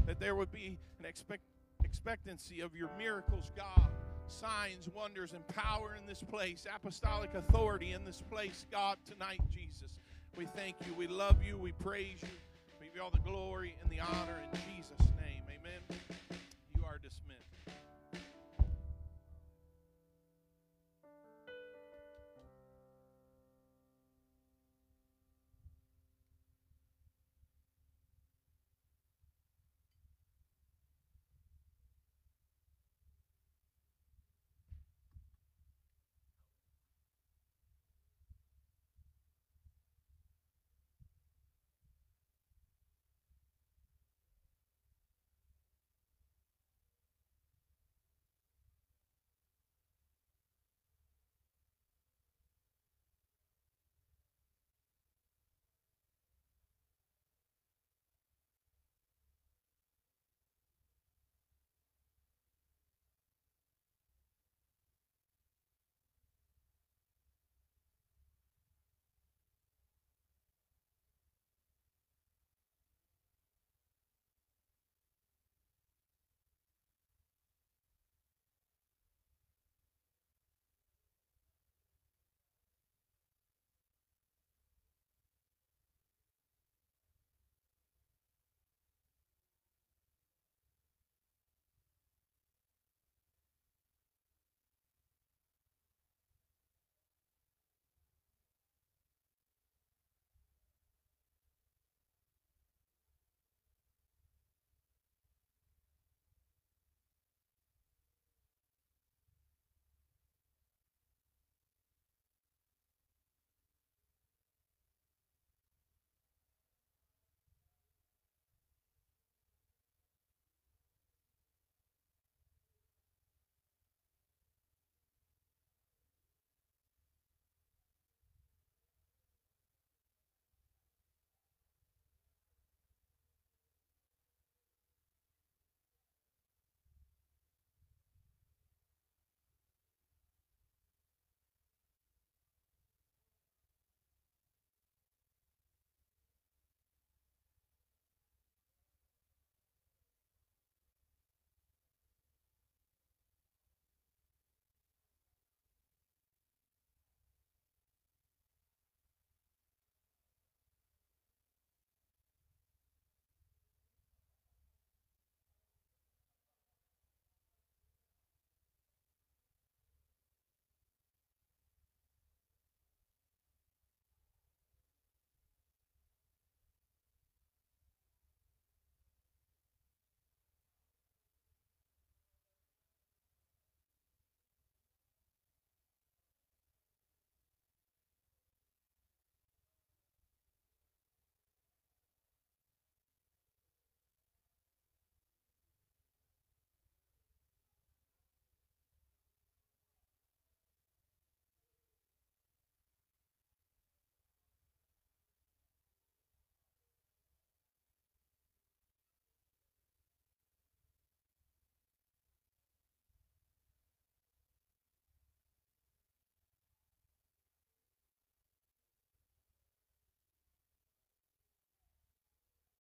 [0.07, 1.43] that there would be an expect,
[1.84, 3.88] expectancy of your miracles, God
[4.32, 10.01] signs, wonders, and power in this place, apostolic authority in this place, God, tonight, Jesus.
[10.36, 10.95] We thank you.
[10.95, 11.59] We love you.
[11.59, 12.28] We praise you.
[12.93, 15.21] Give you all the glory and the honor in Jesus' name.